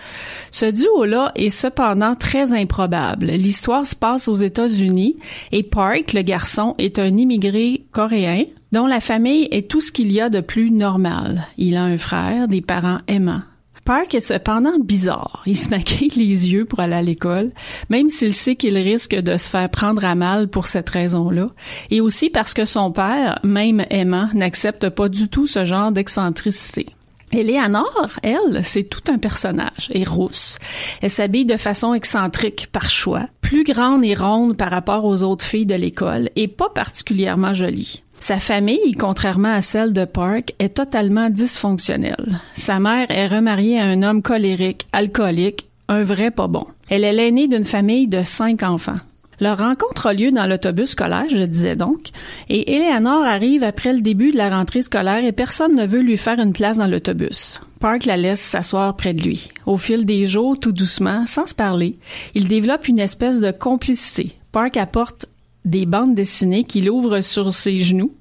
[0.51, 3.27] Ce duo-là est cependant très improbable.
[3.27, 5.16] L'histoire se passe aux États-Unis
[5.53, 10.13] et Park, le garçon, est un immigré coréen dont la famille est tout ce qu'il
[10.13, 11.47] y a de plus normal.
[11.57, 13.43] Il a un frère, des parents aimants.
[13.85, 15.43] Park est cependant bizarre.
[15.47, 17.53] Il se maquille les yeux pour aller à l'école,
[17.89, 21.47] même s'il sait qu'il risque de se faire prendre à mal pour cette raison-là,
[21.91, 26.85] et aussi parce que son père, même aimant, n'accepte pas du tout ce genre d'excentricité.
[27.33, 30.59] Eleanor, elle, c'est tout un personnage, et rousse.
[31.03, 35.45] Elle s'habille de façon excentrique par choix, plus grande et ronde par rapport aux autres
[35.45, 38.03] filles de l'école, et pas particulièrement jolie.
[38.20, 42.41] Sa famille, contrairement à celle de Park, est totalement dysfonctionnelle.
[42.53, 46.66] Sa mère est remariée à un homme colérique, alcoolique, un vrai pas bon.
[46.91, 48.97] Elle est l'aînée d'une famille de cinq enfants.
[49.41, 52.09] Leur rencontre a lieu dans l'autobus scolaire, je disais donc,
[52.49, 56.16] et Eleanor arrive après le début de la rentrée scolaire et personne ne veut lui
[56.16, 57.61] faire une place dans l'autobus.
[57.78, 59.51] Park la laisse s'asseoir près de lui.
[59.66, 61.97] Au fil des jours, tout doucement, sans se parler,
[62.34, 64.32] il développe une espèce de complicité.
[64.51, 65.26] Park apporte
[65.64, 68.12] des bandes dessinées qu'il ouvre sur ses genoux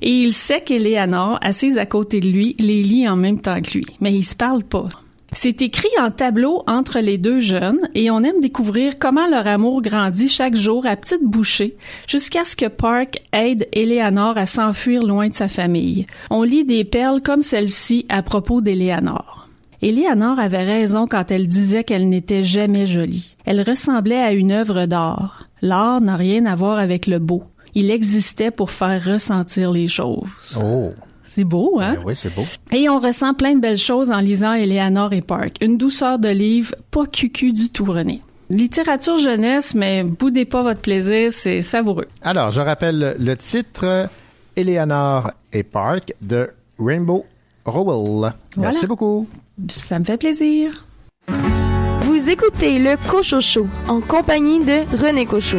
[0.00, 3.72] et il sait qu'Eleanor, assise à côté de lui, les lit en même temps que
[3.72, 3.86] lui.
[4.00, 4.88] Mais ils se parlent pas.
[5.34, 9.80] C'est écrit en tableau entre les deux jeunes et on aime découvrir comment leur amour
[9.80, 11.76] grandit chaque jour à petites bouchées
[12.06, 16.06] jusqu'à ce que Park aide Eleanor à s'enfuir loin de sa famille.
[16.30, 19.48] On lit des perles comme celle-ci à propos d'Eleanor.
[19.80, 23.34] Eleanor avait raison quand elle disait qu'elle n'était jamais jolie.
[23.46, 25.48] Elle ressemblait à une œuvre d'art.
[25.62, 27.42] L'art n'a rien à voir avec le beau.
[27.74, 30.60] Il existait pour faire ressentir les choses.
[30.62, 30.90] Oh.
[31.34, 31.94] C'est beau, hein?
[31.94, 32.44] Ben oui, c'est beau.
[32.72, 35.56] Et on ressent plein de belles choses en lisant Eleanor et Park.
[35.62, 38.20] Une douceur de livre, pas cucu du tout, René.
[38.50, 42.06] Littérature jeunesse, mais boudez pas votre plaisir, c'est savoureux.
[42.20, 44.10] Alors, je rappelle le titre
[44.56, 47.24] Eleanor et Park de Rainbow
[47.64, 48.34] Rowell.
[48.58, 48.88] Merci Voilà.
[48.88, 49.26] beaucoup.
[49.74, 50.84] Ça me fait plaisir.
[52.02, 55.56] Vous écoutez le Cocho Show en compagnie de René Cocho.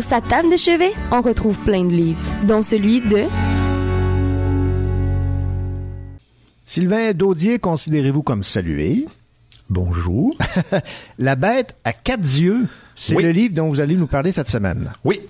[0.00, 3.24] Sur sa table de chevet, on retrouve plein de livres, dont celui de
[6.64, 9.04] Sylvain Daudier, considérez-vous comme salué?
[9.68, 10.34] Bonjour.
[11.18, 13.22] La bête à quatre yeux, c'est Oui.
[13.24, 14.90] le livre dont vous allez nous parler cette semaine.
[15.04, 15.20] Oui,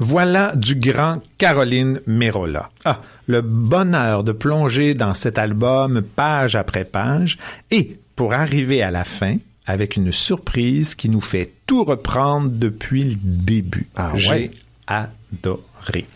[0.00, 2.70] voilà du grand Caroline Merola.
[2.86, 7.36] Ah, le bonheur de plonger dans cet album page après page
[7.70, 13.04] et pour arriver à la fin avec une surprise qui nous fait tout reprendre depuis
[13.04, 13.88] le début.
[13.96, 14.50] Ah J'ai ouais.
[14.86, 16.06] adoré.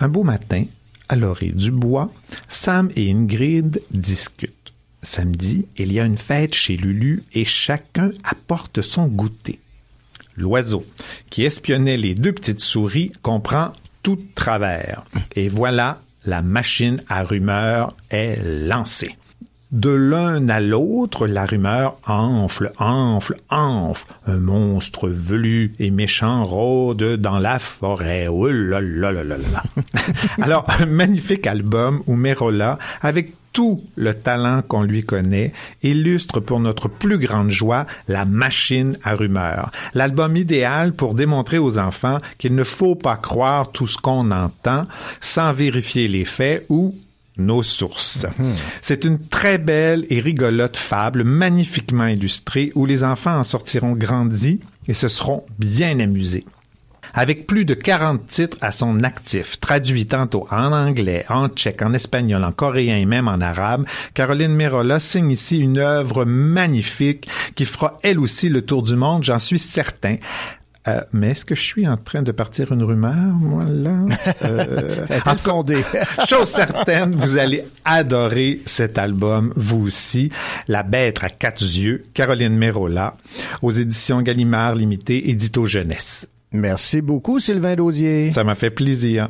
[0.00, 0.64] Un beau matin,
[1.08, 2.12] à l'orée du bois,
[2.48, 4.72] Sam et Ingrid discutent.
[5.02, 9.58] Samedi, il y a une fête chez Lulu et chacun apporte son goûter.
[10.36, 10.86] L'oiseau,
[11.30, 13.72] qui espionnait les deux petites souris, comprend
[14.02, 15.04] tout de travers.
[15.36, 19.16] Et voilà, la machine à rumeur est lancée.
[19.72, 24.04] De l'un à l'autre, la rumeur enfle, enfle, enfle.
[24.26, 28.26] Un monstre velu et méchant rôde dans la forêt.
[28.26, 28.48] Oh.
[30.42, 35.52] Alors, un magnifique album où Merola, avec tout le talent qu'on lui connaît,
[35.84, 39.70] illustre pour notre plus grande joie la machine à rumeurs.
[39.94, 44.86] L'album idéal pour démontrer aux enfants qu'il ne faut pas croire tout ce qu'on entend
[45.20, 46.96] sans vérifier les faits ou
[47.40, 48.26] nos sources.
[48.82, 54.60] C'est une très belle et rigolote fable magnifiquement illustrée où les enfants en sortiront grandis
[54.88, 56.44] et se seront bien amusés.
[57.12, 61.92] Avec plus de 40 titres à son actif, traduits tantôt en anglais, en tchèque, en
[61.92, 63.84] espagnol, en coréen et même en arabe,
[64.14, 69.24] Caroline Merola signe ici une œuvre magnifique qui fera elle aussi le tour du monde,
[69.24, 70.16] j'en suis certain.
[70.90, 74.04] Euh, mais est-ce que je suis en train de partir une rumeur, moi, là?
[74.42, 80.30] Euh, en tout cas, chose certaine, vous allez adorer cet album, vous aussi.
[80.66, 83.16] La bête à quatre yeux, Caroline Merola,
[83.60, 86.26] aux éditions Gallimard Limité, édito jeunesse.
[86.52, 88.30] Merci beaucoup, Sylvain Daudier.
[88.30, 89.26] Ça m'a fait plaisir.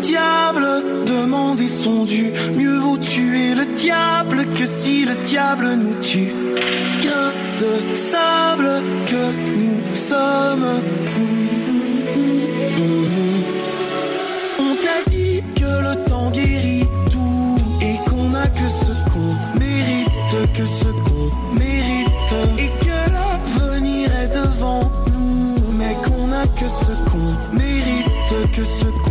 [0.00, 0.66] Diable,
[1.06, 2.32] demander son dû.
[2.56, 6.32] Mieux vaut tuer le diable que si le diable nous tue.
[7.02, 9.24] Grain de sable que
[9.56, 10.82] nous sommes.
[14.58, 20.52] On t'a dit que le temps guérit tout et qu'on n'a que ce qu'on mérite,
[20.54, 27.10] que ce qu'on mérite et que l'avenir est devant nous, mais qu'on n'a que ce
[27.10, 29.09] qu'on mérite, que ce qu'on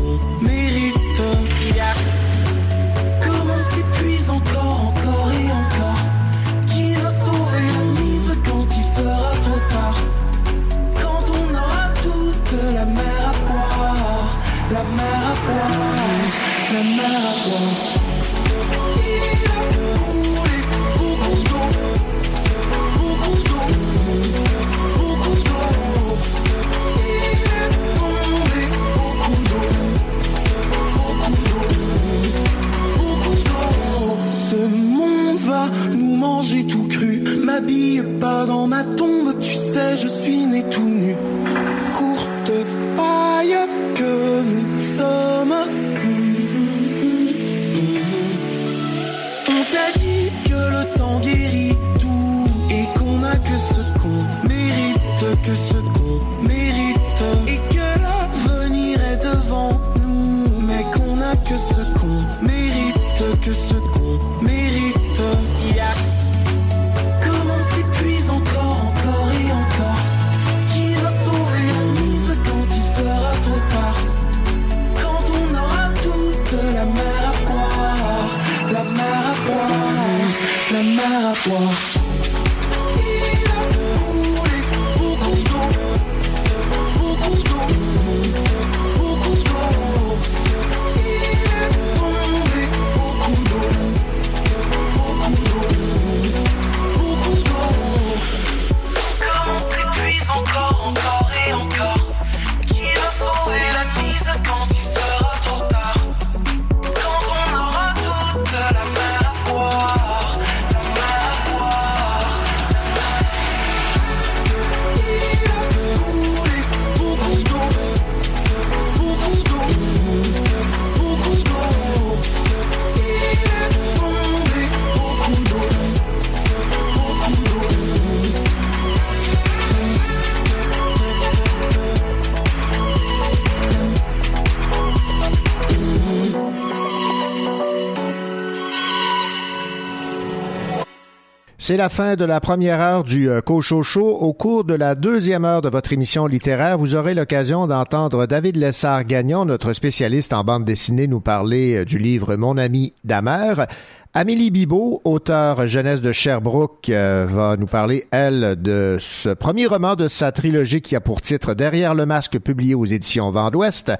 [141.70, 144.02] C'est la fin de la première heure du euh, Cochocho.
[144.02, 148.56] Au cours de la deuxième heure de votre émission littéraire, vous aurez l'occasion d'entendre David
[148.56, 153.68] Lessard-Gagnon, notre spécialiste en bande dessinée, nous parler euh, du livre Mon ami Damer.
[154.16, 159.96] Amélie Bibot, auteure jeunesse de Sherbrooke, euh, va nous parler, elle, de ce premier roman
[159.96, 163.92] de sa trilogie qui a pour titre Derrière le masque, publié aux éditions Vent d'Ouest.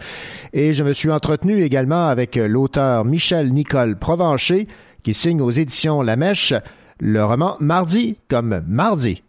[0.54, 4.68] Et je me suis entretenu également avec l'auteur Michel-Nicole Provencher,
[5.04, 6.56] qui signe aux éditions La Mèche,
[7.00, 9.24] le roman Mardi comme Mardi.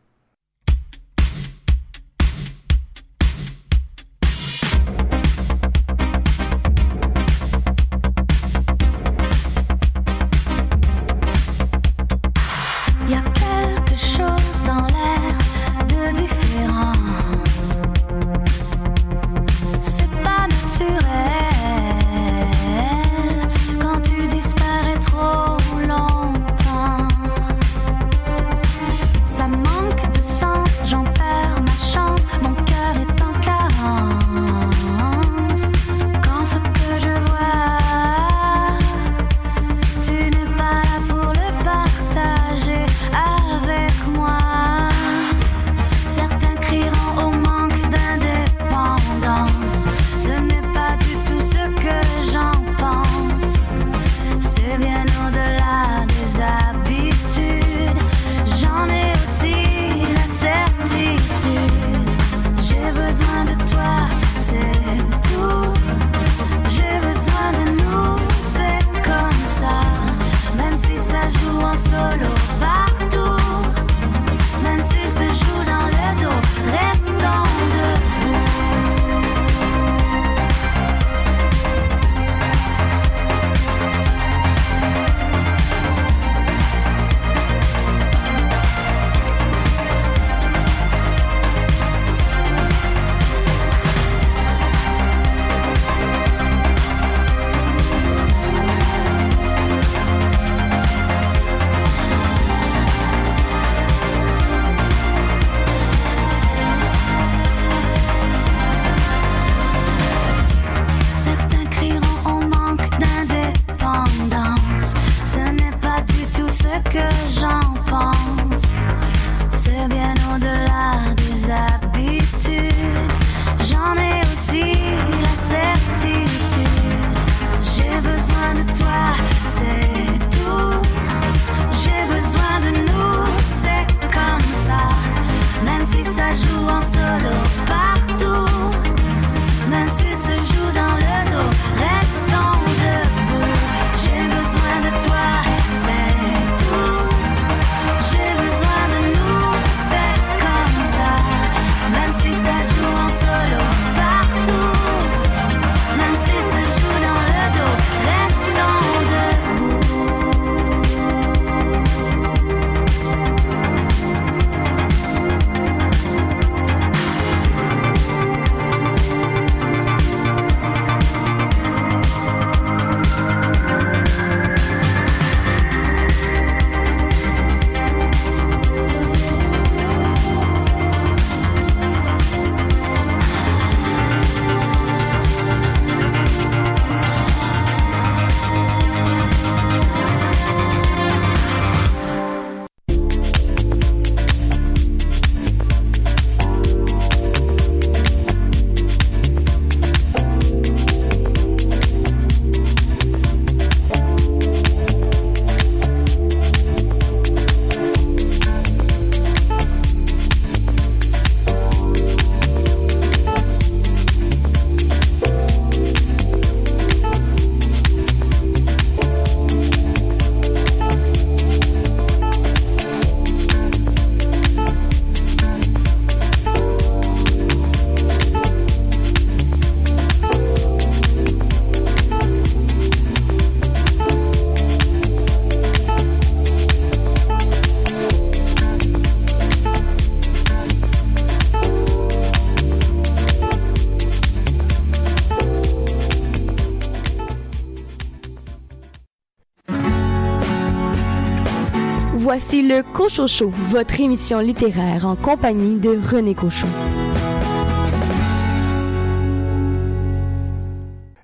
[252.42, 256.68] Voici le Cochon Show, votre émission littéraire en compagnie de René Cochon.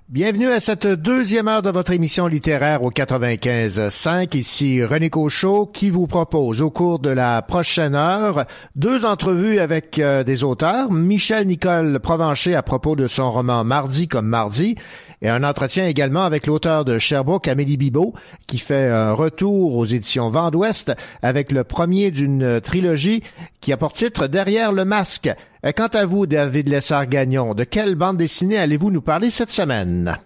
[0.09, 4.37] Bienvenue à cette deuxième heure de votre émission littéraire au 95.5.
[4.37, 8.45] Ici René Cochot qui vous propose au cours de la prochaine heure
[8.75, 10.91] deux entrevues avec euh, des auteurs.
[10.91, 14.75] Michel Nicole Provencher à propos de son roman Mardi comme Mardi
[15.21, 18.13] et un entretien également avec l'auteur de Sherbrooke, Amélie Bibot,
[18.45, 20.91] qui fait un retour aux éditions Vent d'Ouest
[21.21, 23.23] avec le premier d'une trilogie
[23.61, 25.29] qui a pour titre Derrière le masque.
[25.65, 30.17] Euh, Quant à vous, David Lessard-Gagnon, de quelle bande dessinée allez-vous nous parler cette semaine?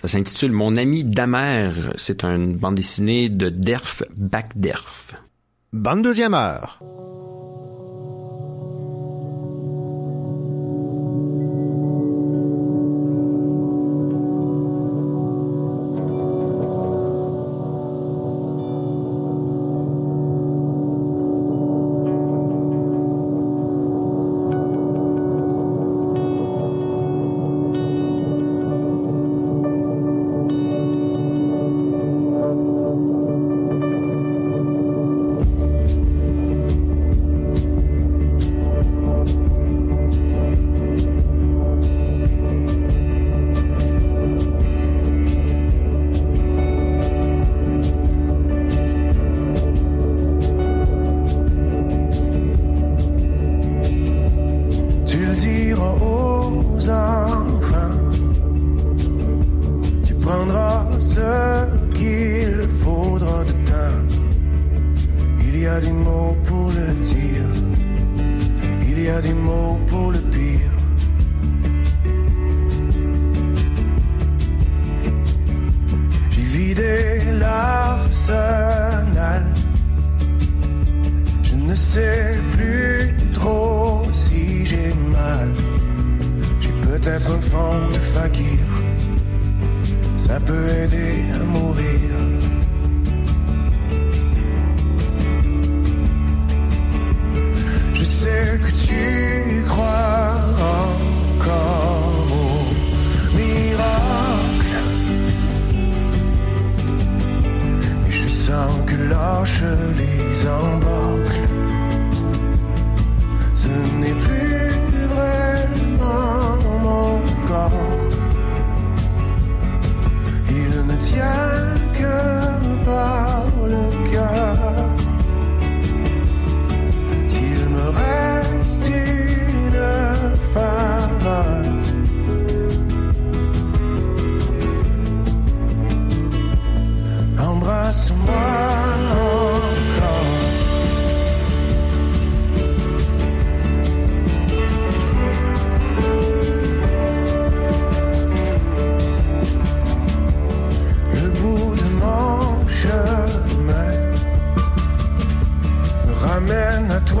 [0.00, 1.70] Ça s'intitule Mon ami Damer.
[1.96, 5.14] C'est une bande dessinée de Derf Backderf.
[5.72, 6.80] Bonne deuxième heure.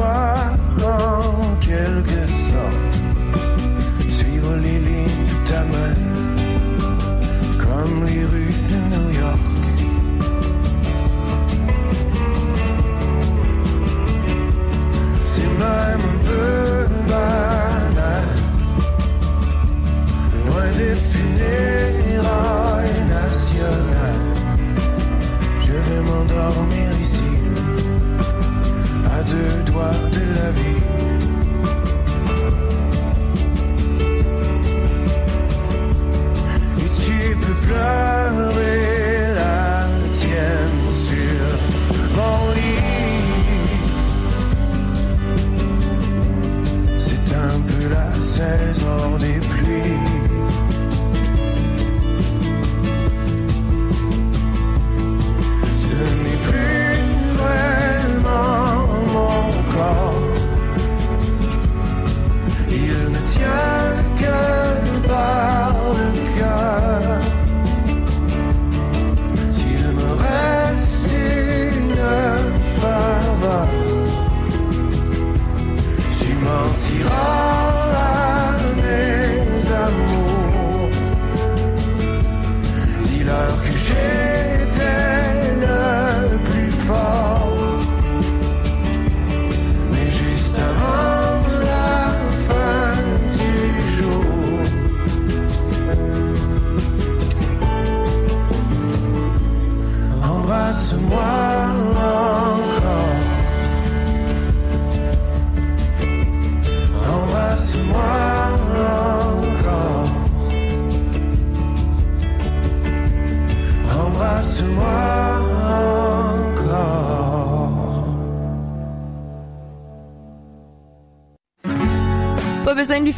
[0.02, 0.96] Ramène à toi
[1.40, 2.81] en quelque sorte.
[30.54, 30.81] De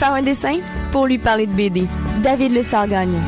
[0.05, 0.59] faire un dessin
[0.92, 1.86] pour lui parler de BD.
[2.22, 3.20] David Lessard-Gagnon.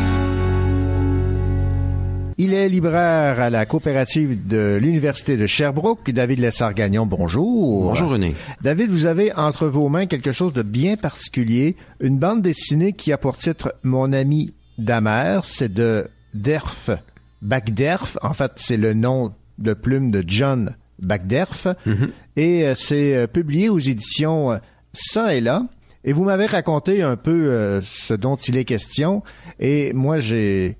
[2.37, 6.11] Il est libraire à la coopérative de l'Université de Sherbrooke.
[6.11, 7.85] David Lessard-Gagnon, bonjour.
[7.85, 8.35] Bonjour René.
[8.61, 13.11] David, vous avez entre vos mains quelque chose de bien particulier, une bande dessinée qui
[13.11, 16.91] a pour titre Mon ami Damer, c'est de Derf
[17.41, 18.19] Backderf.
[18.21, 21.69] En fait, c'est le nom de plume de John Backderf.
[22.37, 24.59] Et euh, c'est euh, publié aux éditions euh,
[24.93, 25.63] Ça et là.
[26.07, 29.25] Et vous m'avez raconté un peu euh, ce dont il est question.
[29.59, 30.79] Et moi, j'ai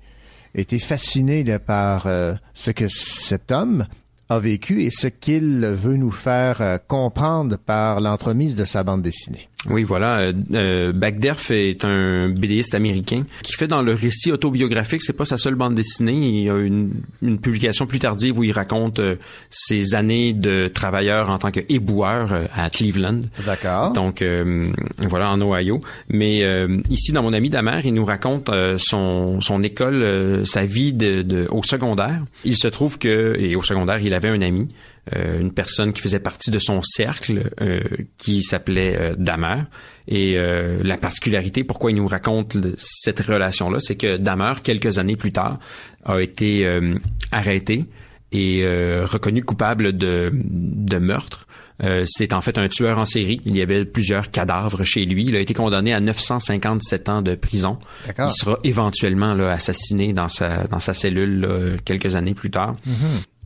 [0.55, 3.85] été fasciné par euh, ce que cet homme
[4.29, 9.01] a vécu et ce qu'il veut nous faire euh, comprendre par l'entremise de sa bande
[9.01, 9.49] dessinée.
[9.69, 10.19] Oui, voilà.
[10.19, 15.25] Euh, euh, Backderf est un BDiste américain qui fait dans le récit autobiographique, c'est pas
[15.25, 16.13] sa seule bande dessinée.
[16.13, 16.91] Il y a une,
[17.23, 19.15] une publication plus tardive où il raconte euh,
[19.49, 23.21] ses années de travailleur en tant qu'éboueur euh, à Cleveland.
[23.45, 23.93] D'accord.
[23.93, 24.67] Donc euh,
[25.09, 25.81] voilà en Ohio.
[26.07, 30.45] Mais euh, ici dans mon ami Damer, il nous raconte euh, son son école, euh,
[30.45, 32.21] sa vie de, de- au secondaire.
[32.45, 34.67] Il se trouve que et au secondaire, il avait un ami
[35.15, 37.81] euh, une personne qui faisait partie de son cercle euh,
[38.17, 39.63] qui s'appelait euh, Damer.
[40.07, 45.17] Et euh, la particularité, pourquoi il nous raconte cette relation-là, c'est que Damer, quelques années
[45.17, 45.59] plus tard,
[46.05, 46.95] a été euh,
[47.31, 47.85] arrêté
[48.31, 51.47] et euh, reconnu coupable de, de meurtre.
[51.83, 53.39] Euh, c'est en fait un tueur en série.
[53.45, 55.25] Il y avait plusieurs cadavres chez lui.
[55.25, 57.77] Il a été condamné à 957 ans de prison.
[58.25, 62.75] Il sera éventuellement là, assassiné dans sa, dans sa cellule là, quelques années plus tard.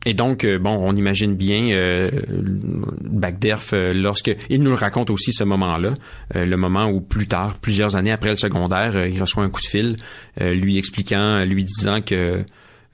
[0.04, 2.10] Et donc, euh, bon, on imagine bien euh,
[3.02, 5.94] Bagderf euh, lorsque il nous raconte aussi ce moment-là,
[6.34, 9.60] euh, le moment où plus tard, plusieurs années après le secondaire, il reçoit un coup
[9.60, 9.96] de fil,
[10.40, 12.44] lui expliquant, lui disant que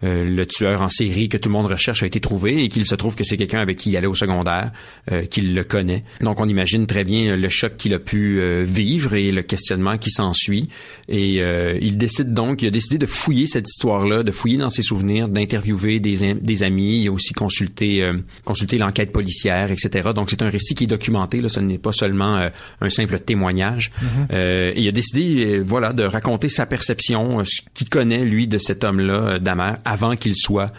[0.04, 2.86] euh, le tueur en série que tout le monde recherche a été trouvé et qu'il
[2.86, 4.72] se trouve que c'est quelqu'un avec qui il allait au secondaire,
[5.10, 6.04] euh, qu'il le connaît.
[6.20, 9.98] Donc on imagine très bien le choc qu'il a pu euh, vivre et le questionnement
[9.98, 10.68] qui s'ensuit.
[11.08, 14.70] Et euh, il décide donc, il a décidé de fouiller cette histoire-là, de fouiller dans
[14.70, 20.10] ses souvenirs, d'interviewer des, des amis, il a aussi consulté, euh, consulté l'enquête policière, etc.
[20.14, 23.18] Donc c'est un récit qui est documenté, là, ce n'est pas seulement euh, un simple
[23.20, 23.90] témoignage.
[24.32, 28.58] Euh, et il a décidé, voilà, de raconter sa perception, ce qu'il connaît lui de
[28.58, 30.70] cet homme-là, Damer, avant qu'il soit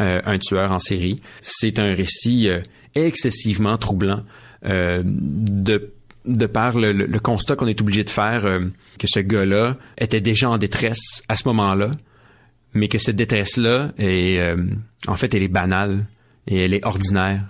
[0.00, 1.20] euh, un tueur en série.
[1.42, 2.60] C'est un récit euh,
[2.94, 4.22] excessivement troublant
[4.64, 5.92] euh, de
[6.24, 8.42] de par le, constat qu'on est obligé de faire
[8.96, 11.90] que ce gars-là était déjà en détresse à ce moment-là,
[12.74, 14.40] mais que cette détresse-là est
[15.08, 16.06] en fait elle est banale
[16.46, 17.42] et elle est ordinaire.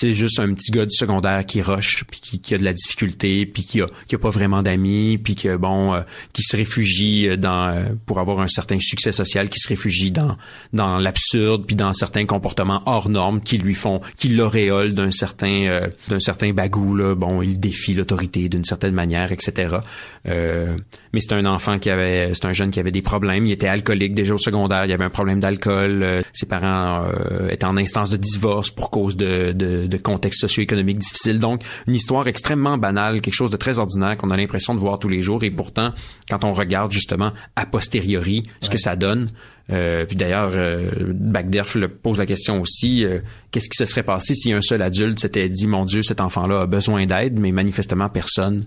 [0.00, 2.72] C'est juste un petit gars du secondaire qui rush, puis qui, qui a de la
[2.72, 6.56] difficulté, puis qui a, qui a pas vraiment d'amis, puis que bon, euh, qui se
[6.56, 10.36] réfugie euh, dans euh, pour avoir un certain succès social, qui se réfugie dans
[10.72, 15.66] dans l'absurde, puis dans certains comportements hors normes qui lui font, qui l'auréolent d'un certain
[15.66, 17.14] euh, d'un certain bagou là.
[17.14, 19.78] Bon, il défie l'autorité d'une certaine manière, etc.
[20.26, 20.76] Euh,
[21.12, 23.46] mais c'est un enfant qui avait, c'est un jeune qui avait des problèmes.
[23.46, 24.84] Il était alcoolique déjà au secondaire.
[24.84, 26.02] Il avait un problème d'alcool.
[26.02, 27.06] Euh, ses parents
[27.50, 31.38] étaient en instance de divorce pour cause de, de, de contexte socio-économique difficile.
[31.38, 34.98] Donc, une histoire extrêmement banale, quelque chose de très ordinaire qu'on a l'impression de voir
[34.98, 35.42] tous les jours.
[35.44, 35.92] Et pourtant,
[36.30, 39.28] quand on regarde justement a posteriori ce que ça donne,
[39.70, 43.18] euh, puis d'ailleurs, euh, Bagderf le pose la question aussi, euh,
[43.50, 46.62] qu'est-ce qui se serait passé si un seul adulte s'était dit, mon Dieu, cet enfant-là
[46.62, 48.64] a besoin d'aide, mais manifestement personne,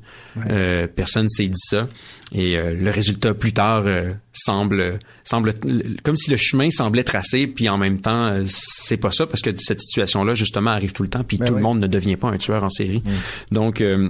[0.49, 1.87] euh, personne s'est dit ça.
[2.33, 5.53] Et euh, le résultat plus tard euh, semble, semble
[6.03, 9.49] comme si le chemin semblait tracé, puis en même temps, c'est pas ça parce que
[9.57, 12.29] cette situation-là justement arrive tout le temps, puis Ben tout le monde ne devient pas
[12.29, 13.03] un tueur en série.
[13.51, 14.09] Donc euh,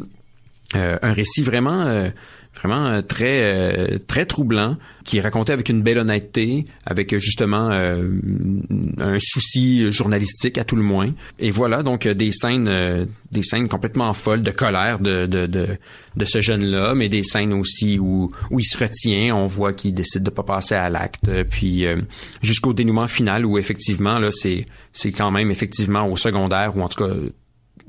[0.76, 2.10] euh, un récit vraiment euh,
[2.56, 7.20] vraiment euh, très euh, très troublant qui est raconté avec une belle honnêteté avec euh,
[7.20, 11.12] justement un souci journalistique à tout le moins.
[11.40, 15.68] Et voilà donc des scènes des scènes complètement folles de colère de de de,
[16.16, 19.74] de ce jeune là mais des scènes aussi où où il se retient on voit
[19.74, 22.02] qu'il décide de pas passer à l'acte puis euh,
[22.42, 26.90] jusqu'au dénouement final où effectivement là c'est c'est quand même effectivement au secondaire ou en
[26.90, 27.14] tout cas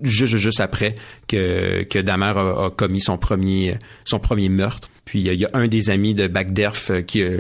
[0.03, 0.95] juste, juste après
[1.29, 4.89] que, que Damer a, commis son premier, son premier meurtre.
[5.05, 7.39] Puis il y a- un des amis de Bagderf euh, qui, euh,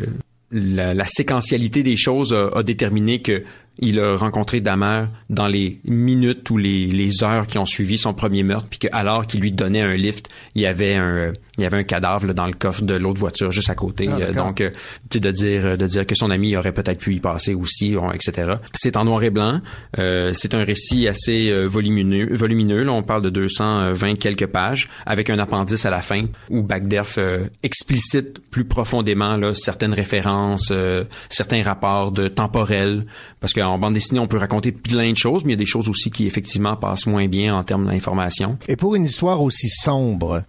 [0.50, 3.42] la, séquentialité des choses a, a déterminé que
[3.78, 8.12] il a rencontré Damer dans les minutes ou les, les heures qui ont suivi son
[8.12, 11.32] premier meurtre, puis que alors qu'il lui donnait un lift, il y avait un euh,
[11.58, 14.08] il y avait un cadavre là, dans le coffre de l'autre voiture juste à côté.
[14.10, 14.70] Ah, Euh, donc, euh,
[15.10, 18.54] de dire de dire que son ami aurait peut-être pu y passer aussi, etc.
[18.74, 19.60] C'est en noir et blanc.
[19.98, 22.34] Euh, c'est un récit assez euh, volumineux.
[22.34, 22.82] Volumineux.
[22.82, 27.16] Là, on parle de 220 quelques pages, avec un appendice à la fin où Bagderf
[27.18, 33.04] euh, explicite plus profondément là, certaines références, euh, certains rapports de temporels,
[33.40, 35.66] parce qu'en bande dessinée, on peut raconter plein de choses, mais il y a des
[35.66, 38.58] choses aussi qui effectivement passent moins bien en termes d'information.
[38.68, 40.42] Et pour une histoire aussi sombre,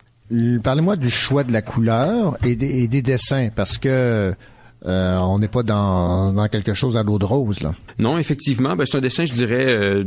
[0.63, 4.33] parlez-moi du choix de la couleur et des, dessins, parce que
[4.85, 7.73] euh, on n'est pas dans, quelque chose à l'eau de rose, là.
[7.99, 10.03] Non, effectivement, ben, c'est un dessin, je dirais, euh,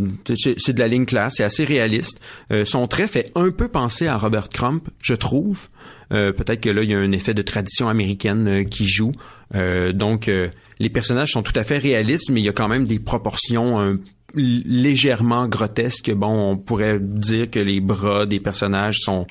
[0.59, 2.21] c'est de la ligne classe, c'est assez réaliste.
[2.53, 5.69] Euh, son trait fait un peu penser à Robert Crump, je trouve.
[6.13, 9.13] Euh, Peut-être que là, il y a un effet de tradition américaine euh, qui joue.
[9.55, 10.49] Euh, donc, euh,
[10.79, 13.81] les personnages sont tout à fait réalistes, mais il y a quand même des proportions
[13.81, 14.01] euh,
[14.35, 16.13] légèrement grotesques.
[16.13, 19.27] Bon, on pourrait dire que les bras des personnages sont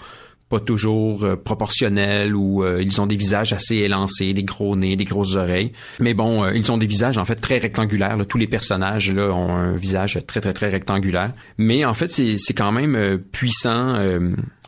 [0.60, 5.06] toujours euh, proportionnels ou euh, ils ont des visages assez élancés, des gros nez, des
[5.06, 5.72] grosses oreilles.
[6.00, 8.18] Mais bon, euh, ils ont des visages en fait très rectangulaires.
[8.28, 11.32] Tous les personnages là ont un visage très très très rectangulaire.
[11.58, 13.96] Mais en fait, c'est quand même puissant.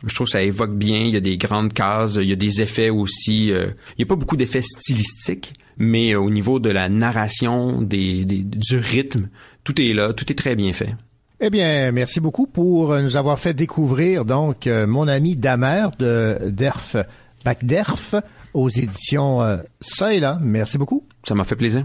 [0.06, 1.00] je trouve que ça évoque bien.
[1.00, 3.48] Il y a des grandes cases, il y a des effets aussi.
[3.48, 8.76] il y a pas beaucoup d'effets stylistiques, mais au niveau de la narration, des- du
[8.78, 9.28] rythme,
[9.64, 10.94] tout est là, tout est très bien fait.
[11.40, 16.50] Eh bien, merci beaucoup pour nous avoir fait découvrir donc euh, mon ami Damer de
[16.50, 16.96] Derf
[17.44, 18.16] Bacderf
[18.54, 20.38] aux éditions euh, Ça et là.
[20.42, 21.06] Merci beaucoup.
[21.22, 21.84] Ça m'a fait plaisir.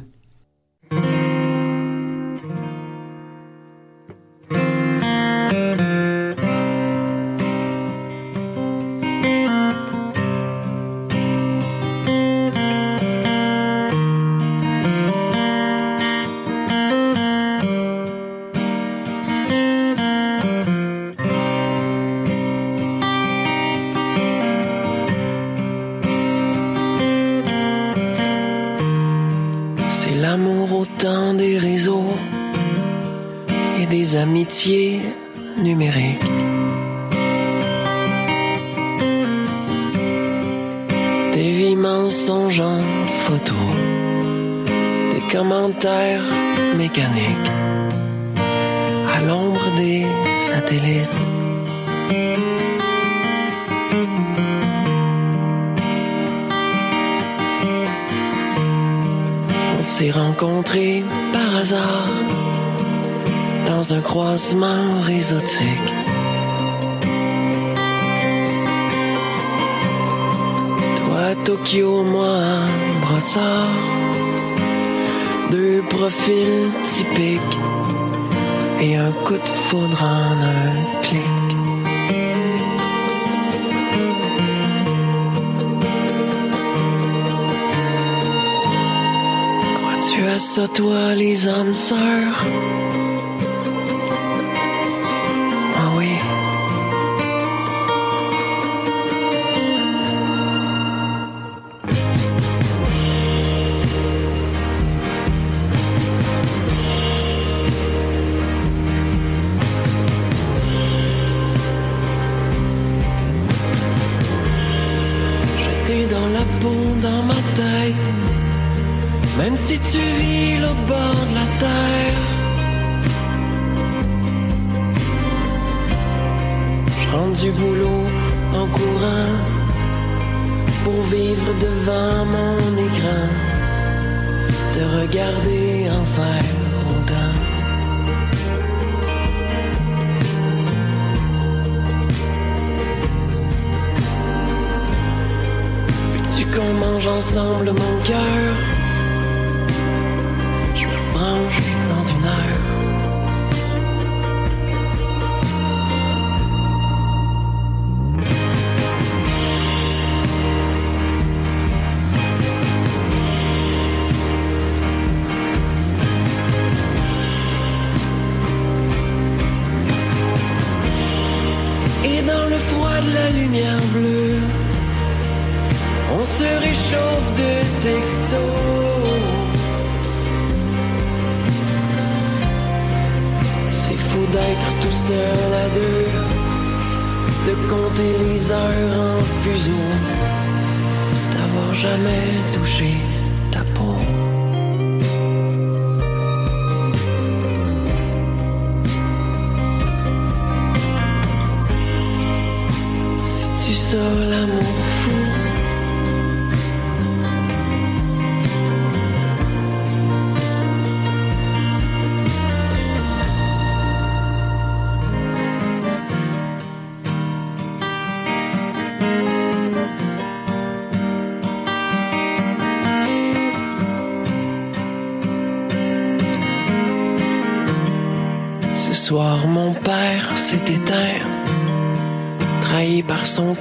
[147.08, 148.83] Ensemble mon cœur?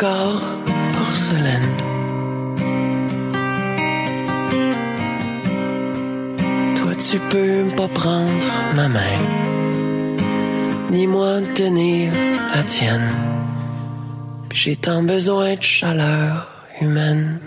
[0.02, 1.76] Porcelaine.
[6.76, 9.20] Toi, tu peux pas prendre ma main,
[10.90, 12.12] ni moi tenir
[12.54, 13.10] la tienne.
[14.52, 16.48] J'ai tant besoin de chaleur
[16.80, 17.38] humaine.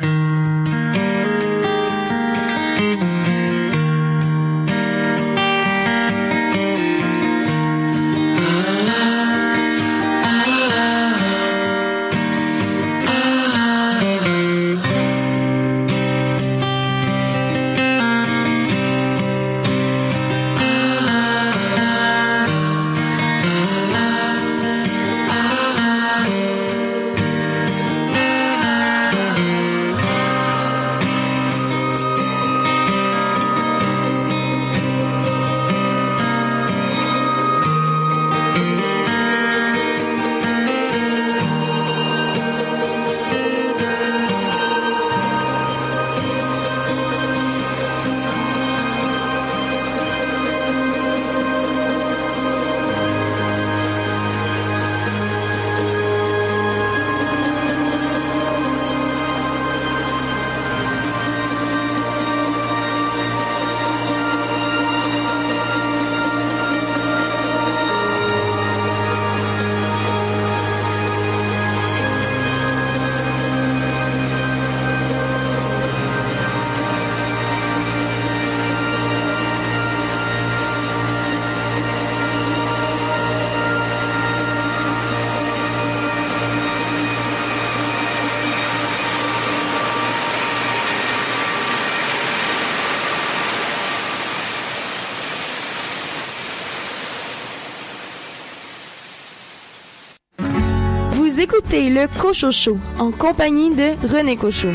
[101.35, 104.69] Vous écoutez le Cochocho en compagnie de René Cochot.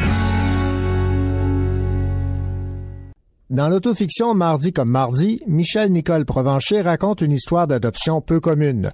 [3.49, 8.91] Dans l'autofiction Mardi comme mardi, Michel Nicole Provencher raconte une histoire d'adoption peu commune.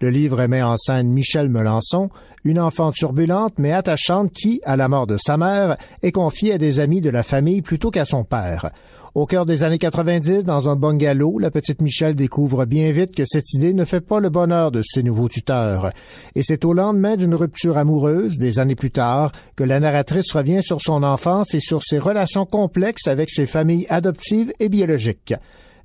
[0.00, 2.08] Le livre met en scène Michel Melançon,
[2.44, 6.58] une enfant turbulente mais attachante qui, à la mort de sa mère, est confiée à
[6.58, 8.70] des amis de la famille plutôt qu'à son père.
[9.18, 13.24] Au cœur des années 90, dans un bungalow, la petite Michelle découvre bien vite que
[13.26, 15.90] cette idée ne fait pas le bonheur de ses nouveaux tuteurs.
[16.36, 20.62] Et c'est au lendemain d'une rupture amoureuse, des années plus tard, que la narratrice revient
[20.62, 25.34] sur son enfance et sur ses relations complexes avec ses familles adoptives et biologiques.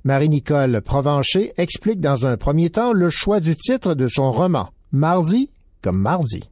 [0.04, 5.50] Marie-Nicole Provencher explique dans un premier temps le choix du titre de son roman, Mardi
[5.82, 6.44] comme mardi.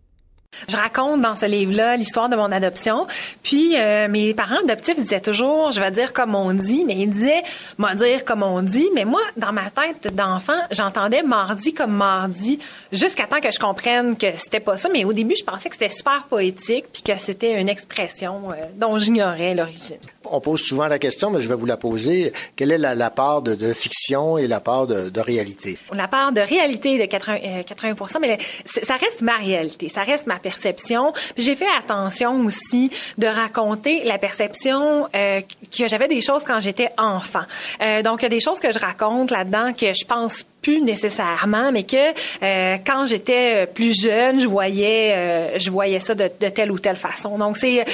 [0.68, 3.06] Je raconte dans ce livre-là l'histoire de mon adoption.
[3.42, 7.10] Puis euh, mes parents adoptifs disaient toujours, je vais dire comme on dit, mais ils
[7.10, 7.42] disaient,
[7.78, 8.88] moi dire comme on dit.
[8.94, 12.58] Mais moi, dans ma tête d'enfant, j'entendais mardi comme mardi,
[12.92, 14.88] jusqu'à temps que je comprenne que c'était pas ça.
[14.92, 18.54] Mais au début, je pensais que c'était super poétique, puis que c'était une expression euh,
[18.76, 19.98] dont j'ignorais l'origine.
[20.24, 22.32] On pose souvent la question, mais je vais vous la poser.
[22.56, 25.78] Quelle est la, part de, fiction et la part de, réalité?
[25.92, 30.26] La part de réalité de 80, euh, 80 mais ça reste ma réalité, ça reste
[30.26, 31.12] ma perception.
[31.36, 35.40] J'ai fait attention aussi de raconter la perception euh,
[35.76, 37.42] que j'avais des choses quand j'étais enfant.
[37.80, 40.80] Euh, donc il y a des choses que je raconte là-dedans que je pense plus
[40.80, 46.48] nécessairement, mais que euh, quand j'étais plus jeune, je voyais, je voyais ça de, de,
[46.48, 47.36] telle ou telle façon.
[47.36, 47.84] Donc c'est,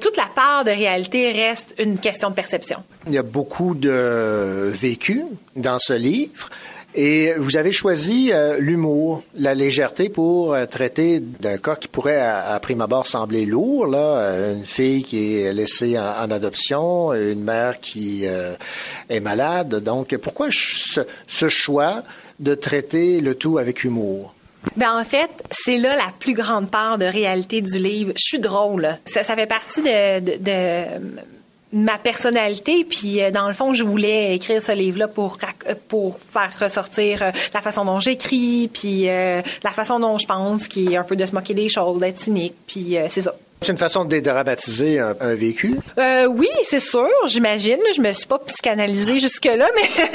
[0.00, 2.78] toute la part de réalité reste une question de perception.
[3.06, 5.22] Il y a beaucoup de vécu
[5.56, 6.50] dans ce livre.
[6.94, 12.20] Et vous avez choisi euh, l'humour, la légèreté pour euh, traiter d'un cas qui pourrait,
[12.20, 13.86] à, prime abord, sembler lourd.
[13.86, 18.54] Là, une fille qui est laissée en, adoption, une mère qui euh,
[19.08, 19.82] est malade.
[19.82, 22.02] Donc, pourquoi ce choix
[22.40, 24.34] de traiter le tout avec humour?
[24.76, 28.12] Ben en fait, c'est là la plus grande part de réalité du livre.
[28.16, 28.96] Je suis drôle.
[29.06, 30.84] Ça, ça fait partie de, de, de
[31.72, 35.38] ma personnalité puis dans le fond je voulais écrire ce livre là pour
[35.88, 40.92] pour faire ressortir la façon dont j'écris puis euh, la façon dont je pense qui
[40.92, 43.72] est un peu de se moquer des choses d'être cynique puis euh, c'est ça c'est
[43.72, 45.76] une façon de dédramatiser un, un vécu?
[45.98, 47.78] Euh, oui, c'est sûr, j'imagine.
[47.94, 50.10] Je me suis pas psychanalysée jusque-là, mais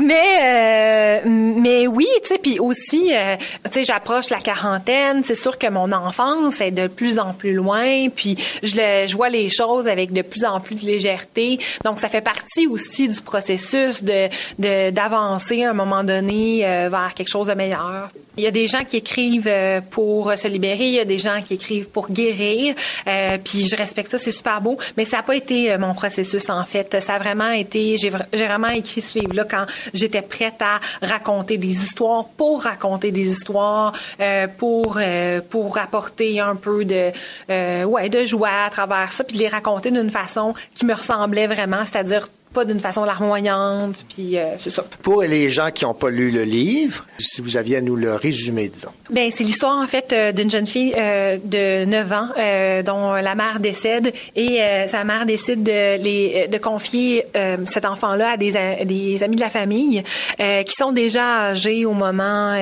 [0.04, 5.22] mais euh, mais oui, tu sais, puis aussi, euh, tu sais, j'approche la quarantaine.
[5.24, 9.16] C'est sûr que mon enfance est de plus en plus loin, puis je, le, je
[9.16, 11.58] vois les choses avec de plus en plus de légèreté.
[11.84, 14.28] Donc, ça fait partie aussi du processus de
[14.58, 18.10] d'avancer à un moment donné euh, vers quelque chose de meilleur.
[18.36, 19.50] Il y a des gens qui écrivent
[19.90, 22.73] pour se libérer, il y a des gens qui écrivent pour guérir.
[23.06, 24.78] Euh, puis je respecte ça, c'est super beau.
[24.96, 27.00] Mais ça n'a pas été euh, mon processus en fait.
[27.00, 31.84] Ça a vraiment été, j'ai vraiment écrit ce livre-là quand j'étais prête à raconter des
[31.84, 37.10] histoires pour raconter des histoires, euh, pour euh, pour apporter un peu de
[37.50, 40.94] euh, ouais de joie à travers ça, puis de les raconter d'une façon qui me
[40.94, 44.84] ressemblait vraiment, c'est-à-dire pas d'une façon larmoyante, puis euh, c'est ça.
[45.02, 48.14] Pour les gens qui n'ont pas lu le livre, si vous aviez à nous le
[48.14, 48.92] résumer, disons.
[49.10, 53.12] Ben c'est l'histoire en fait euh, d'une jeune fille euh, de 9 ans euh, dont
[53.12, 57.24] la mère décède et sa mère décide de les de confier
[57.70, 58.52] cet enfant-là à des
[58.84, 60.02] des amis de la famille
[60.38, 62.54] qui sont déjà âgés au moment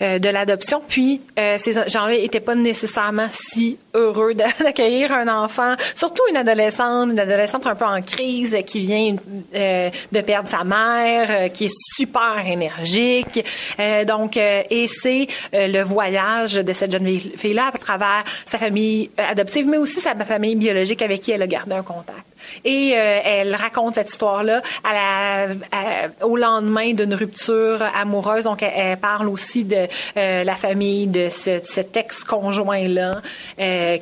[0.00, 0.80] de l'adoption.
[0.86, 7.18] Puis ces gens-là étaient pas nécessairement si heureux d'accueillir un enfant, surtout une adolescente, une
[7.18, 9.16] adolescente un peu en crise qui vient
[9.54, 13.44] euh, de perdre sa mère, euh, qui est super énergique.
[13.78, 19.10] Euh, donc, euh, et c'est le voyage de cette jeune fille-là à travers sa famille
[19.16, 22.18] adoptive, mais aussi sa famille biologique avec qui elle a gardé un contact.
[22.64, 25.46] Et elle raconte cette histoire-là à
[26.22, 28.44] au lendemain d'une rupture amoureuse.
[28.44, 29.86] Donc, elle, parle aussi de
[30.16, 33.20] la famille de ce- cet ex-conjoint-là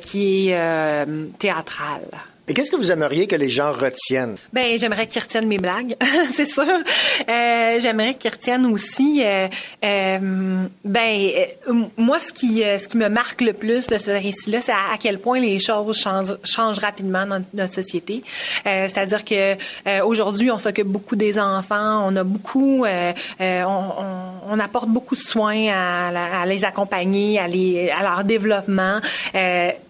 [0.01, 1.05] qui est
[1.39, 2.01] théâtral.
[2.47, 4.35] Et qu'est-ce que vous aimeriez que les gens retiennent?
[4.51, 5.95] Ben, j'aimerais qu'ils retiennent mes blagues,
[6.33, 6.63] c'est sûr.
[6.63, 9.47] Euh, j'aimerais qu'ils retiennent aussi, euh,
[9.85, 11.29] euh, ben,
[11.69, 14.71] euh, moi, ce qui, euh, ce qui me marque le plus de ce récit-là, c'est
[14.71, 18.23] à, quel point les choses changent, rapidement dans notre société.
[18.65, 24.89] C'est-à-dire que aujourd'hui, on s'occupe beaucoup des enfants, on a beaucoup, on, on- on apporte
[24.89, 28.99] beaucoup de soins à, à les accompagner, à, les, à leur développement.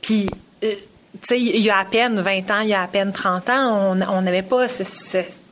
[0.02, 0.30] Puis
[1.32, 4.22] il y a à peine 20 ans, il y a à peine 30 ans, on
[4.22, 4.84] n'avait pas ce,